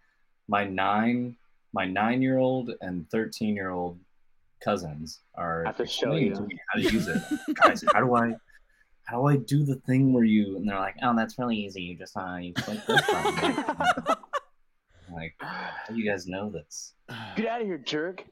[0.48, 1.36] my nine
[1.74, 4.00] my nine year old and thirteen year old
[4.62, 6.34] cousins are I have to show you.
[6.34, 7.22] to me how to use it.
[7.56, 8.36] Guys, how do I
[9.04, 11.82] how do I do the thing where you and they're like, oh, that's really easy.
[11.84, 14.16] You just uh, you click this button.
[15.10, 16.94] Like, how do you guys know this?
[17.38, 18.26] Get out of here, jerk.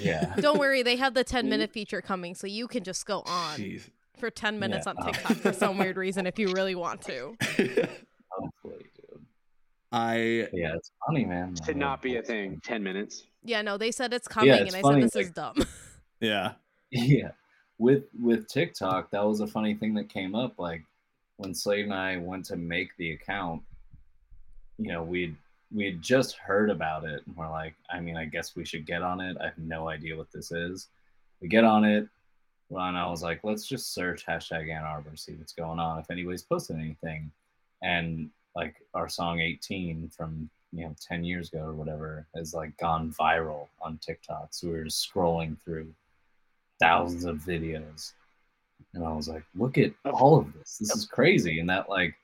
[0.00, 0.34] Yeah.
[0.40, 1.50] Don't worry, they have the 10 mm-hmm.
[1.50, 3.90] minute feature coming, so you can just go on Jeez.
[4.18, 4.90] for 10 minutes Yeah.
[4.90, 5.10] on oh.
[5.10, 7.36] TikTok for some weird reason if you really want to.
[8.30, 9.26] Hopefully, dude.
[9.92, 11.54] I Yeah, it's funny, man.
[11.64, 12.60] Should not be a thing.
[12.62, 13.24] Ten minutes.
[13.42, 15.56] Yeah, no, they said it's coming, it's and I said this is dumb.
[16.20, 16.52] yeah.
[16.90, 17.32] Yeah.
[17.78, 20.58] With with TikTok, that was a funny thing that came up.
[20.58, 20.84] Like
[21.38, 23.62] when Slade and I went to make the account,
[24.78, 25.36] you know, we'd
[25.72, 28.86] we had just heard about it and we're like, I mean, I guess we should
[28.86, 29.36] get on it.
[29.40, 30.88] I have no idea what this is.
[31.40, 32.08] We get on it.
[32.68, 36.10] Well, and I was like, let's just search hashtag Anarbor, see what's going on, if
[36.10, 37.30] anybody's posted anything.
[37.82, 42.76] And like our song 18 from you know 10 years ago or whatever has like
[42.78, 44.48] gone viral on TikTok.
[44.50, 45.92] So we were just scrolling through
[46.80, 48.12] thousands of videos.
[48.94, 50.78] And I was like, look at all of this.
[50.78, 51.60] This is crazy.
[51.60, 52.14] And that like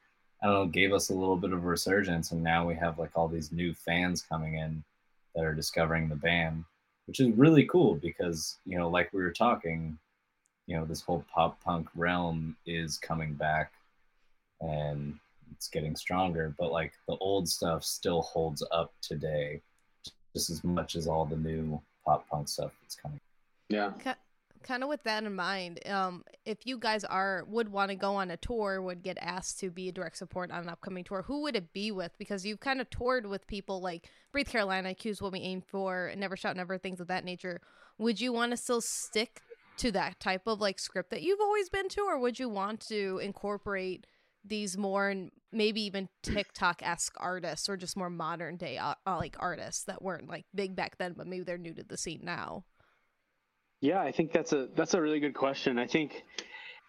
[0.46, 3.00] I don't know, gave us a little bit of a resurgence and now we have
[3.00, 4.84] like all these new fans coming in
[5.34, 6.62] that are discovering the band,
[7.06, 9.98] which is really cool because, you know, like we were talking,
[10.68, 13.72] you know, this whole pop punk realm is coming back
[14.60, 15.18] and
[15.50, 19.60] it's getting stronger, but like the old stuff still holds up today
[20.32, 23.20] just as much as all the new pop punk stuff that's coming.
[23.68, 23.90] Yeah.
[24.62, 28.16] Kind of with that in mind, um, if you guys are would want to go
[28.16, 31.22] on a tour, would get asked to be a direct support on an upcoming tour,
[31.22, 32.12] who would it be with?
[32.18, 36.12] Because you've kind of toured with people like Breathe Carolina, Accuse What We Aim For,
[36.16, 37.60] Never Shout Never, things of that nature.
[37.98, 39.40] Would you want to still stick
[39.78, 42.80] to that type of like script that you've always been to, or would you want
[42.88, 44.06] to incorporate
[44.44, 49.36] these more and maybe even TikTok esque artists or just more modern day uh, like
[49.38, 52.64] artists that weren't like big back then, but maybe they're new to the scene now?
[53.80, 55.78] Yeah, I think that's a that's a really good question.
[55.78, 56.22] I think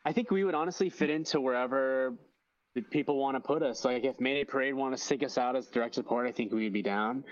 [0.05, 2.15] I think we would honestly fit into wherever
[2.91, 3.83] people want to put us.
[3.83, 6.73] Like if Mayday Parade want to stick us out as direct support, I think we'd
[6.73, 7.23] be down.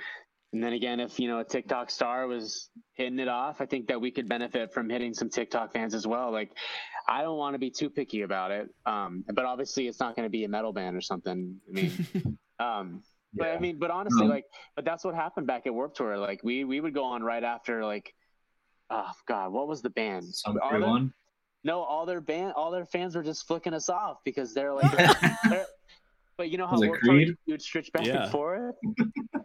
[0.53, 3.87] And then again, if you know a TikTok star was hitting it off, I think
[3.87, 6.31] that we could benefit from hitting some TikTok fans as well.
[6.31, 6.51] Like
[7.07, 10.25] I don't want to be too picky about it, um, but obviously it's not going
[10.25, 11.59] to be a metal band or something.
[11.69, 11.91] I mean,
[12.59, 13.03] um,
[13.33, 14.45] but I mean, but honestly, Um, like,
[14.75, 16.17] but that's what happened back at Warped Tour.
[16.17, 18.13] Like we we would go on right after like,
[18.89, 20.25] oh god, what was the band?
[20.33, 21.13] Some All their- one.
[21.63, 24.91] no, all their band, all their fans were just flicking us off because they're like,
[25.49, 25.65] they're-
[26.37, 27.27] but you know how Was it Warped Tour, Creed?
[27.45, 28.23] you would stretch back Yeah.
[28.23, 28.75] and forth.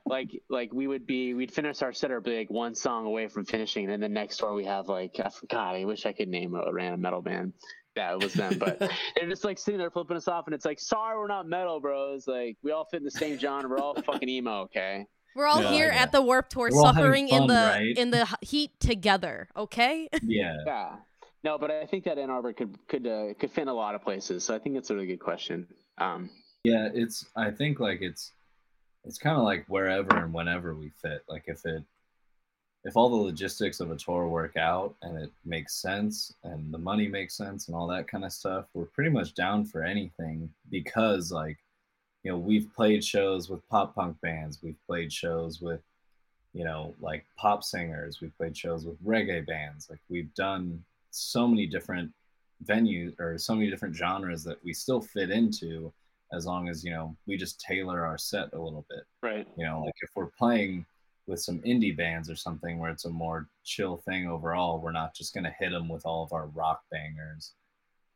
[0.06, 3.28] like, like we would be, we'd finish our set or be like one song away
[3.28, 5.14] from finishing, and then the next tour we have like,
[5.48, 5.76] God.
[5.76, 7.52] I wish I could name a random metal band.
[7.96, 8.78] Yeah, it was them, but
[9.16, 11.78] they're just like sitting there flipping us off, and it's like, sorry, we're not metal,
[11.80, 12.26] bros.
[12.26, 13.68] Like, we all fit in the same genre.
[13.70, 15.06] We're all fucking emo, okay?
[15.34, 16.02] We're all Yeah, here yeah.
[16.02, 17.96] at the Warped Tour, We're all having suffering in the right?
[17.96, 19.48] in the heat together.
[19.56, 20.08] Okay.
[20.22, 20.56] Yeah.
[20.66, 20.96] Yeah.
[21.42, 24.02] No, but I think that Anarbor could could uh, could fit in a lot of
[24.02, 24.44] places.
[24.44, 25.66] So I think it's a really good question.
[25.98, 26.30] Um,
[26.64, 28.32] Yeah, it's I think like it's
[29.04, 31.24] it's kind of like wherever and whenever we fit.
[31.28, 31.82] Like if it
[32.84, 36.78] if all the logistics of a tour work out and it makes sense and the
[36.78, 40.48] money makes sense and all that kind of stuff, we're pretty much down for anything
[40.70, 41.58] because like
[42.22, 45.80] you know, we've played shows with pop punk bands, we've played shows with
[46.52, 49.88] you know, like pop singers, we've played shows with reggae bands.
[49.88, 52.10] Like we've done so many different
[52.64, 55.92] venues or so many different genres that we still fit into
[56.32, 59.48] as long as you know we just tailor our set a little bit right.
[59.56, 60.84] you know like if we're playing
[61.26, 65.14] with some indie bands or something where it's a more chill thing overall we're not
[65.14, 67.52] just going to hit them with all of our rock bangers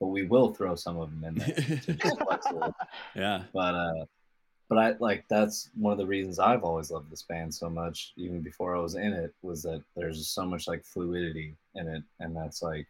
[0.04, 2.74] but we will throw some of them in there to just flex a little.
[3.16, 3.42] yeah.
[3.54, 4.04] but uh
[4.68, 8.12] but i like that's one of the reasons i've always loved this band so much
[8.18, 12.02] even before i was in it was that there's so much like fluidity in it
[12.20, 12.86] and that's like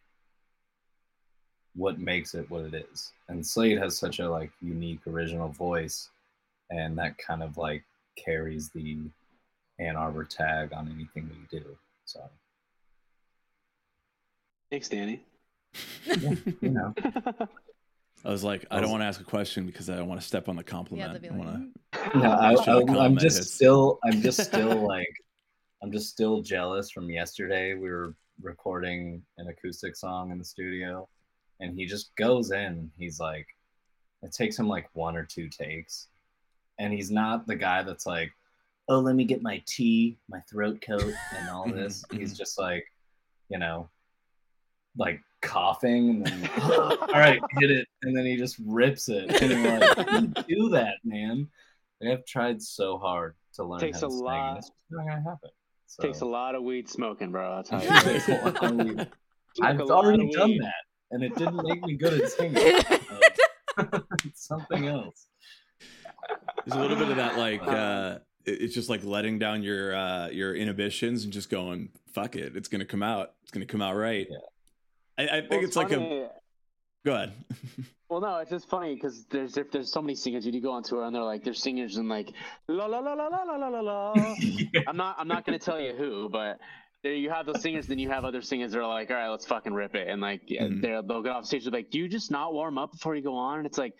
[1.77, 6.11] what makes it what it is and slade has such a like unique original voice
[6.71, 7.85] and that kind of like
[8.17, 8.99] carries the
[9.81, 11.65] anarbor tag on anything we do
[12.07, 12.29] so
[14.71, 15.23] Thanks, Danny.
[16.07, 16.95] You know,
[18.25, 20.27] I was like, I don't want to ask a question because I don't want to
[20.27, 21.12] step on the compliment.
[21.12, 23.55] they'd be I like, want "Mm." no, I, Should have I, I'm just hits.
[23.55, 25.12] still, I'm just still like,
[25.83, 27.75] I'm just still jealous from yesterday.
[27.75, 31.09] We were recording an acoustic song in the studio,
[31.61, 32.91] and he just goes in.
[32.99, 33.47] He's like,
[34.22, 36.09] it takes him like one or two takes,
[36.79, 38.33] and he's not the guy that's like,
[38.89, 42.05] oh, let me get my tea, my throat coat, and all this.
[42.11, 42.87] He's just like,
[43.51, 43.91] you know,
[44.97, 49.31] like coughing, and then all right, hit it, and then he just rips it.
[49.43, 51.49] And like, do you do that, man?
[52.01, 54.73] They have tried so hard to learn Takes how a sing, lot- and it's just
[54.91, 55.51] not gonna happen.
[55.87, 57.53] So, Takes a lot of weed smoking, bro.
[57.53, 59.07] i'll tell you takes a lot of weed.
[59.63, 60.61] i've a lot already of done weed.
[60.63, 60.75] that,
[61.13, 62.57] and it didn't make me good at singing.
[63.77, 65.27] Uh, it's something else.
[66.65, 70.29] There's a little bit of that, like uh, it's just like letting down your uh,
[70.31, 73.33] your inhibitions and just going, "Fuck it, it's gonna come out.
[73.43, 74.37] It's gonna come out right." Yeah.
[75.19, 76.29] I, I think Well, it's like a.
[77.05, 77.33] Go ahead.
[78.11, 80.45] Well, no, it's just funny because there's there- there's so many singers.
[80.47, 82.31] You do go on tour and they're like they're singers and like
[82.69, 84.35] la la la la la la la la.
[84.87, 86.59] I'm not I'm not gonna tell you who, but
[87.03, 87.87] there you have those singers.
[87.89, 90.21] Then you have other singers that are like, all right, let's fucking rip it, and
[90.21, 90.83] like yeah, Mhm.
[90.83, 91.67] they're they'll get off stage.
[91.67, 93.57] Like, do you just not warm up before you go on?
[93.59, 93.95] And it's like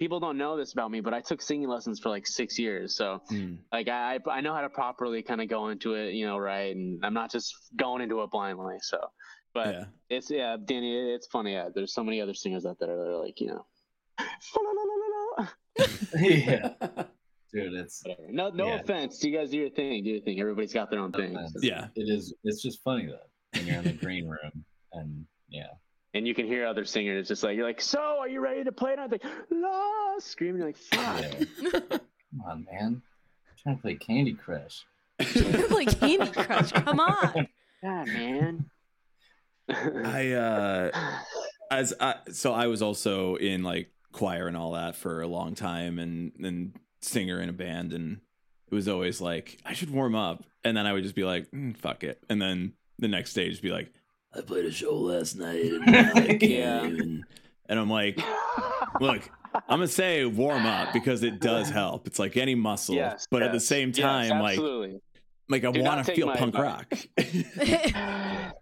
[0.00, 2.96] people don't know this about me, but I took singing lessons for like six years,
[2.96, 3.58] so Mm.
[3.72, 6.74] like I I know how to properly kind of go into it, you know, right,
[6.74, 8.76] and I'm not just going into it blindly.
[8.82, 8.98] So,
[9.54, 9.84] but yeah.
[10.10, 11.12] it's yeah, Danny.
[11.14, 11.52] It's funny.
[11.52, 13.64] Yeah, there's so many other singers out there that are like, you know,
[16.20, 16.70] yeah,
[17.52, 18.28] dude, it's whatever.
[18.32, 18.74] No, no Yeah.
[18.80, 19.22] offense.
[19.24, 20.04] You guys do your thing.
[20.04, 20.40] Do your thing.
[20.40, 21.34] Everybody's got their own thing.
[21.36, 21.56] offense.
[21.62, 21.88] Yeah.
[21.96, 22.34] It is.
[22.44, 23.18] It's just funny though
[23.54, 25.68] when you're in the green room and yeah.
[26.14, 28.70] And you can hear other singers just like you're like, so are you ready to
[28.72, 28.92] play?
[28.92, 31.22] And I'm like, la, screaming You're like, fuck.
[31.22, 31.80] yeah.
[31.98, 33.02] Come on, man.
[33.02, 34.84] I'm trying to play Candy Crush.
[35.70, 36.70] like Candy Crush.
[36.70, 37.48] Come on.
[39.68, 40.06] Yeah, man.
[40.06, 40.90] I uh
[41.70, 45.54] as I, so I was also in like choir and all that for a long
[45.54, 48.20] time and and singer in a band and
[48.70, 51.50] it was always like I should warm up and then I would just be like
[51.50, 53.92] mm, fuck it and then the next day just be like
[54.34, 56.86] I played a show last night and yeah.
[56.86, 57.24] Even.
[57.66, 58.20] and I'm like
[59.00, 63.26] look I'm gonna say warm up because it does help it's like any muscle Yes,
[63.30, 64.60] but at the yes, same yes, time like
[65.48, 67.06] like I want to feel punk advice.
[67.94, 68.54] rock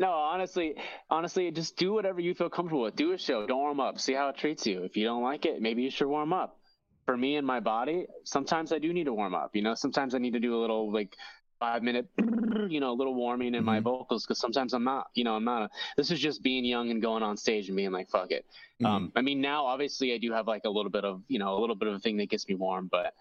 [0.00, 0.74] no, honestly,
[1.10, 2.96] honestly, just do whatever you feel comfortable with.
[2.96, 4.00] Do a show, don't warm up.
[4.00, 4.82] See how it treats you.
[4.82, 6.56] If you don't like it, maybe you should warm up.
[7.04, 9.54] For me and my body, sometimes I do need to warm up.
[9.54, 11.14] You know, sometimes I need to do a little like
[11.58, 12.06] five minute,
[12.70, 13.84] you know, a little warming in my Mhm.
[13.84, 15.08] vocals because sometimes I'm not.
[15.14, 15.62] You know, I'm not.
[15.64, 18.46] A, this is just being young and going on stage and being like, fuck it.
[18.80, 18.86] Mm-hmm.
[18.86, 21.58] Um, I mean, now obviously I do have like a little bit of, you know,
[21.58, 23.12] a little bit of a thing that gets me warm, but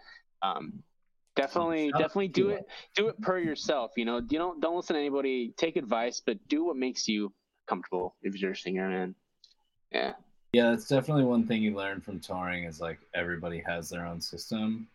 [0.42, 0.82] um,
[1.40, 3.92] definitely, definitely do it, do it per yourself.
[3.96, 5.54] You know, you don't don't listen to anybody.
[5.58, 7.34] Take advice, but do what makes you
[7.68, 8.16] comfortable.
[8.22, 9.16] If you're a singer, man.
[9.92, 10.14] Yeah,
[10.54, 14.22] Yeah, that's definitely one thing you learn from touring is like everybody has their own
[14.22, 14.88] system,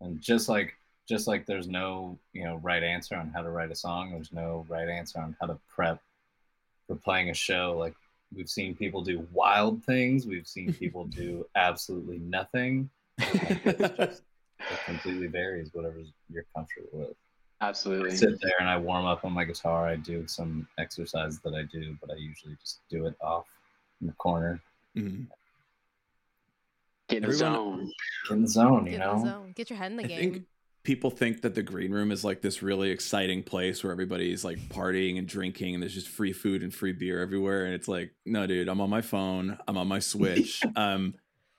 [0.00, 0.76] and just like
[1.08, 4.32] just like there's no you know right answer on how to write a song, there's
[4.32, 6.00] no right answer on how to prep
[6.86, 7.76] for playing a show.
[7.78, 7.94] Like
[8.34, 12.90] we've seen people do wild things, we've seen people do absolutely nothing.
[13.18, 14.22] It's just,
[14.70, 15.96] it completely varies, whatever
[16.28, 17.16] you're comfortable with.
[17.60, 18.16] I absolutely.
[18.16, 19.86] sit there and I warm up on my guitar.
[19.86, 23.46] I do some exercises that I do, but I usually just do it off
[24.00, 24.60] in the corner.
[24.96, 25.26] Mhm.
[27.08, 27.92] Get in the zone.
[28.28, 29.18] Get in the zone, you Get in know?
[29.22, 29.52] the zone.
[29.54, 30.32] Get your head in the I game.
[30.32, 30.44] think
[30.84, 34.58] people think that the green room is like this really exciting place where everybody's like
[34.70, 38.14] partying and drinking and there's just free food and free beer everywhere and it's like
[38.24, 41.14] no dude i'm on my phone i'm on my switch i'm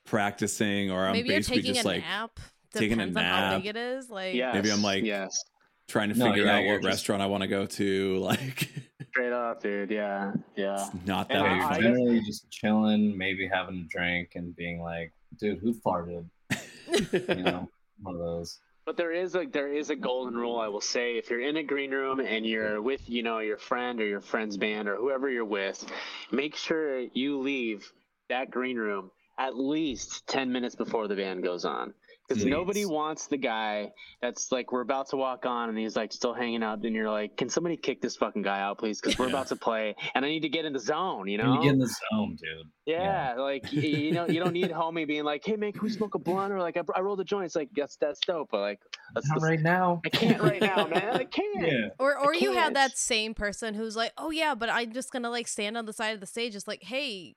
[0.06, 2.40] practicing or i'm Maybe you're basically taking just a like nap.
[2.74, 3.62] Taking a Depends on how nap.
[3.62, 4.10] big it is.
[4.10, 5.44] Like Yes, Maybe I'm like- yes,
[5.88, 8.70] trying to No, figure yeah, out what just- restaurant i want to go to like
[9.12, 9.92] straight up, dude.
[9.92, 10.86] Yeah, yeah.
[10.86, 14.56] it's not that And much I- Maybe generally just chilling, maybe having a drink and
[14.56, 16.26] being like, dude, who farted?
[16.92, 17.70] You know,
[18.02, 18.60] one of those.
[18.86, 21.56] But there is a there is a golden rule I will say if you're in
[21.58, 24.96] a green room and you're with you know your friend or your friend's band or
[24.98, 25.86] whoever you're with,
[26.32, 27.90] make sure you leave
[28.30, 31.94] that green room at least 10 minutes before the band goes on.
[32.34, 33.92] Because nobody wants the guy
[34.22, 36.84] that's like, we're about to walk on and he's like still hanging out.
[36.84, 39.00] And you're like, can somebody kick this fucking guy out, please?
[39.02, 39.32] Because we're Yeah.
[39.34, 41.54] about to play and I need to get in the zone, you know?
[41.56, 42.68] you get in the zone, dude.
[42.86, 46.16] Yeah, like you know, you don't need homie being like, "Hey man, can we smoke
[46.16, 48.60] a blunt?" or like, "I, I rolled a joint." It's like that's that's dope, but
[48.60, 48.80] like,
[49.16, 50.02] let's, Not let's- right now.
[50.04, 51.16] I can't right now, man.
[51.16, 51.62] I can't.
[51.68, 51.88] Yeah.
[52.00, 52.74] Or or you have can't.
[52.74, 55.94] that same person who's like, oh yeah, but I'm just gonna like stand on the
[55.94, 56.56] side of the stage.
[56.56, 57.36] It's like, hey,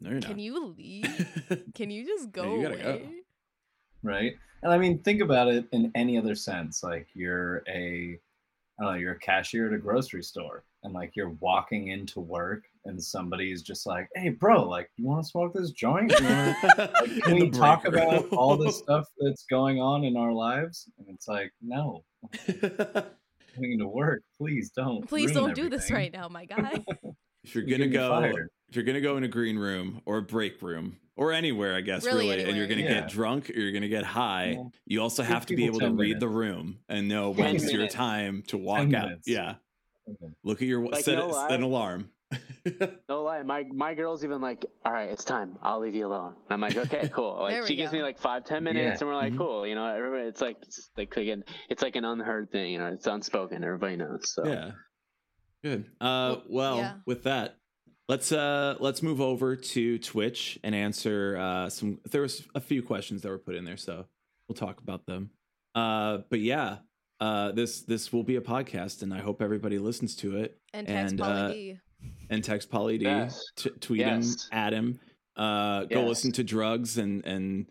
[0.00, 1.62] no can not you leave?
[1.76, 3.00] Can you just go you gotta go.
[4.04, 4.12] Away?
[4.14, 4.34] right?
[4.62, 6.82] And I mean, think about it in any other sense.
[6.82, 8.18] Like you're a
[8.78, 12.20] I don't know, you're a cashier at a grocery store and like you're walking into
[12.20, 16.12] work and somebody's just like, hey, bro, like, you want to smoke this joint?
[16.18, 20.04] You wanna- like, can In we talk break about all the stuff that's going on
[20.04, 20.88] in our lives?
[20.98, 22.04] And it's like, no,
[22.60, 25.06] going into work, please don't.
[25.08, 26.84] Please don't do this right now, my guy.
[27.44, 28.50] if you're You're gonna gonna go, fired.
[28.68, 31.80] If you're gonna go in a green room or a break room or anywhere, I
[31.80, 33.00] guess Really really, and you're gonna Yeah.
[33.00, 35.78] get drunk or you're gonna get high, Well, you also give have to be able
[35.80, 39.18] to 10 read the room and know 10 when's your time to walk out.
[39.26, 39.56] Yeah,
[40.08, 40.32] Okay.
[40.42, 42.10] look at your Like, set, no set an alarm.
[43.10, 45.56] No lie, my my girl's even like, all right, it's time.
[45.62, 46.34] I'll leave you alone.
[46.48, 47.36] I'm like, okay, cool.
[47.40, 48.04] Like we she gives me go.
[48.06, 49.06] like five, ten minutes, Yeah.
[49.06, 49.38] and we're like, Mhm.
[49.38, 49.66] cool.
[49.66, 52.72] You know, everybody, it's like it's like again, it's like an unheard thing.
[52.72, 53.62] You know, it's unspoken.
[53.62, 54.32] Everybody knows.
[54.32, 54.72] So Yeah.
[55.62, 55.84] Good.
[56.00, 56.94] Uh Well, well, yeah.
[57.06, 57.58] with that,
[58.08, 62.82] let's uh let's move over to Twitch and answer uh some there was a few
[62.82, 64.06] questions that were put in there, so
[64.48, 65.30] we'll talk about them.
[65.74, 66.78] Uh but yeah,
[67.20, 70.86] uh this this will be a podcast and I hope everybody listens to it And
[70.86, 71.78] text And, Pauly uh, D.
[72.30, 73.42] and text Pauly D, Yes.
[73.56, 74.22] t- tweet him,
[74.52, 75.00] at him,
[75.36, 76.08] uh go Yes.
[76.08, 77.66] listen to drugs and and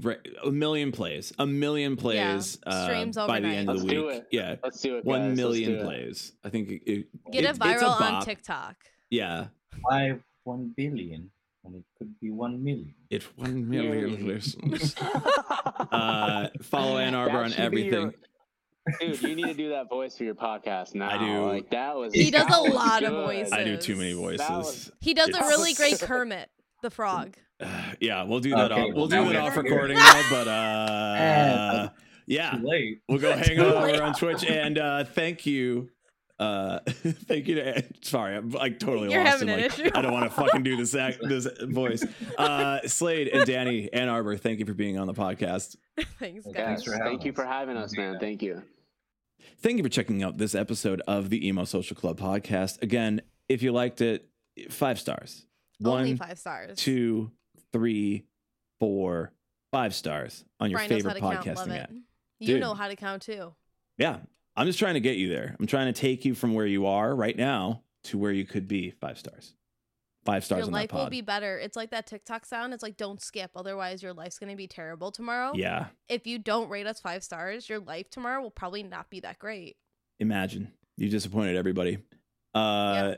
[0.00, 3.92] re- a million plays, a million plays uh streams by the end of the Let's
[3.94, 4.16] do week.
[4.16, 4.26] it.
[4.30, 4.56] Yeah.
[4.62, 5.04] let's do it.
[5.04, 5.36] Guys.
[5.36, 5.82] Million do it.
[5.84, 6.32] plays.
[6.44, 8.24] I think it, it, Get it's- it it's a viral on.
[8.24, 8.76] TikTok.
[9.10, 9.48] Yeah,
[9.80, 11.30] Why one billion
[11.64, 12.94] And it could be one million?
[13.10, 14.26] It's one million Yeah.
[14.26, 14.94] listeners.
[15.92, 17.92] Uh, follow Anarbor That on everything.
[17.92, 18.14] your-
[19.00, 21.08] Dude, you need to do that voice for your podcast now.
[21.10, 21.46] I do.
[21.46, 22.12] Like that was.
[22.14, 23.52] He does a was lot of voices.
[23.52, 24.48] I do too many voices.
[24.48, 26.48] was- He does a It's- really great Kermit
[26.82, 27.36] the Frog.
[28.00, 28.72] yeah, we'll do that.
[28.72, 30.00] Okay, off, we'll well, do now it off have to hear recording it.
[30.30, 30.44] though.
[30.44, 31.88] But uh,
[32.26, 33.00] yeah, Too late.
[33.08, 34.44] we'll go hang out over on Twitch.
[34.44, 35.90] And uh, thank you.
[36.42, 37.84] Uh, thank you to.
[38.00, 39.42] Sorry, I'm like totally You're lost.
[39.42, 39.90] in, having an like, issue.
[39.94, 42.04] I don't want to fucking do this act, this voice.
[42.36, 45.76] Uh, Slade and Danny Anarbor, thank you for being on the podcast.
[46.18, 46.54] Thanks, guys.
[46.54, 48.18] thanks for having thank you for having us, man.
[48.18, 48.62] Thank you.
[49.60, 52.82] Thank you for checking out this episode of the Emo Social Club podcast.
[52.82, 54.28] Again, if you liked it,
[54.68, 55.46] five stars.
[55.84, 56.76] Only One, five stars.
[56.76, 57.30] two,
[57.72, 58.24] three,
[58.80, 59.32] four,
[59.70, 61.44] five stars on your Brian favorite how count.
[61.44, 61.90] Podcasting app.
[62.40, 62.60] You Dude.
[62.60, 63.54] know how to count too.
[63.98, 64.18] Yeah,
[64.56, 65.56] I'm just trying to get you there.
[65.58, 68.68] I'm trying to take you from where you are right now to where you could
[68.68, 68.90] be.
[68.90, 69.54] Five stars.
[70.24, 71.58] Five stars Your life will be better.
[71.58, 72.72] It's like that TikTok sound.
[72.72, 75.52] It's like don't skip, otherwise your life's gonna be terrible tomorrow.
[75.54, 79.20] yeah, If you don't rate us five stars, your life tomorrow will probably not be
[79.20, 79.76] that great.
[80.20, 81.98] imagine you disappointed everybody.
[82.54, 83.14] Uh,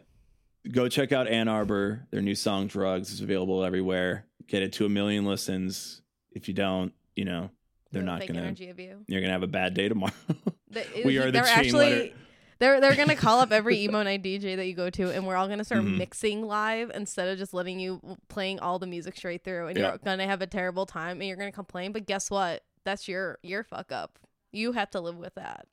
[0.72, 2.06] Go check out Anarbor.
[2.10, 4.24] Their new song "Drugs" is available everywhere.
[4.46, 6.00] Get it to a million listens.
[6.30, 7.50] If you don't, you know
[7.94, 8.40] they're The not gonna.
[8.40, 9.04] energy of you.
[9.06, 10.12] You're gonna have a bad day tomorrow.
[10.70, 12.12] They, We are the they're chain actually letter-
[12.58, 15.36] they're they're gonna call up every emo night DJ that you go to, and we're
[15.36, 15.98] all gonna start Mhm.
[15.98, 19.90] mixing live instead of just letting you playing all the music straight through, and Yeah.
[19.90, 21.92] you're gonna have a terrible time, and you're gonna complain.
[21.92, 22.64] But guess what?
[22.84, 24.18] That's your your fuck up.
[24.50, 25.66] You have to live with that.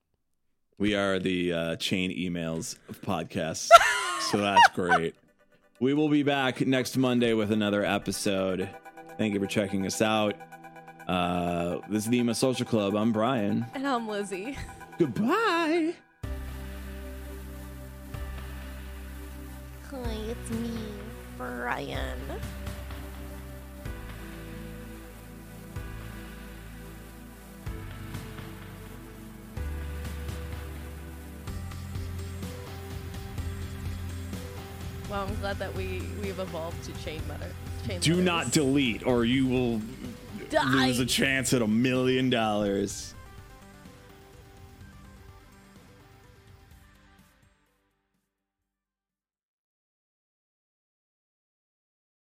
[0.77, 3.69] We are the uh, chain emails of podcasts.
[4.29, 5.15] so that's great.
[5.79, 8.69] We will be back next Monday with another episode.
[9.17, 10.35] Thank you for checking us out.
[11.11, 12.95] Uh, this is the Emo Social Club.
[12.95, 13.65] I'm Brian.
[13.73, 14.57] And I'm Lizzie.
[14.97, 15.93] Goodbye.
[19.89, 20.71] Hi, it's me,
[21.37, 22.17] Brian.
[35.09, 37.51] Well, I'm glad that we we've evolved to chain letter.
[37.85, 38.25] Chain Do letters.
[38.25, 39.81] not delete, or you will
[40.51, 40.87] Die.
[40.87, 43.15] lose a chance at a million dollars.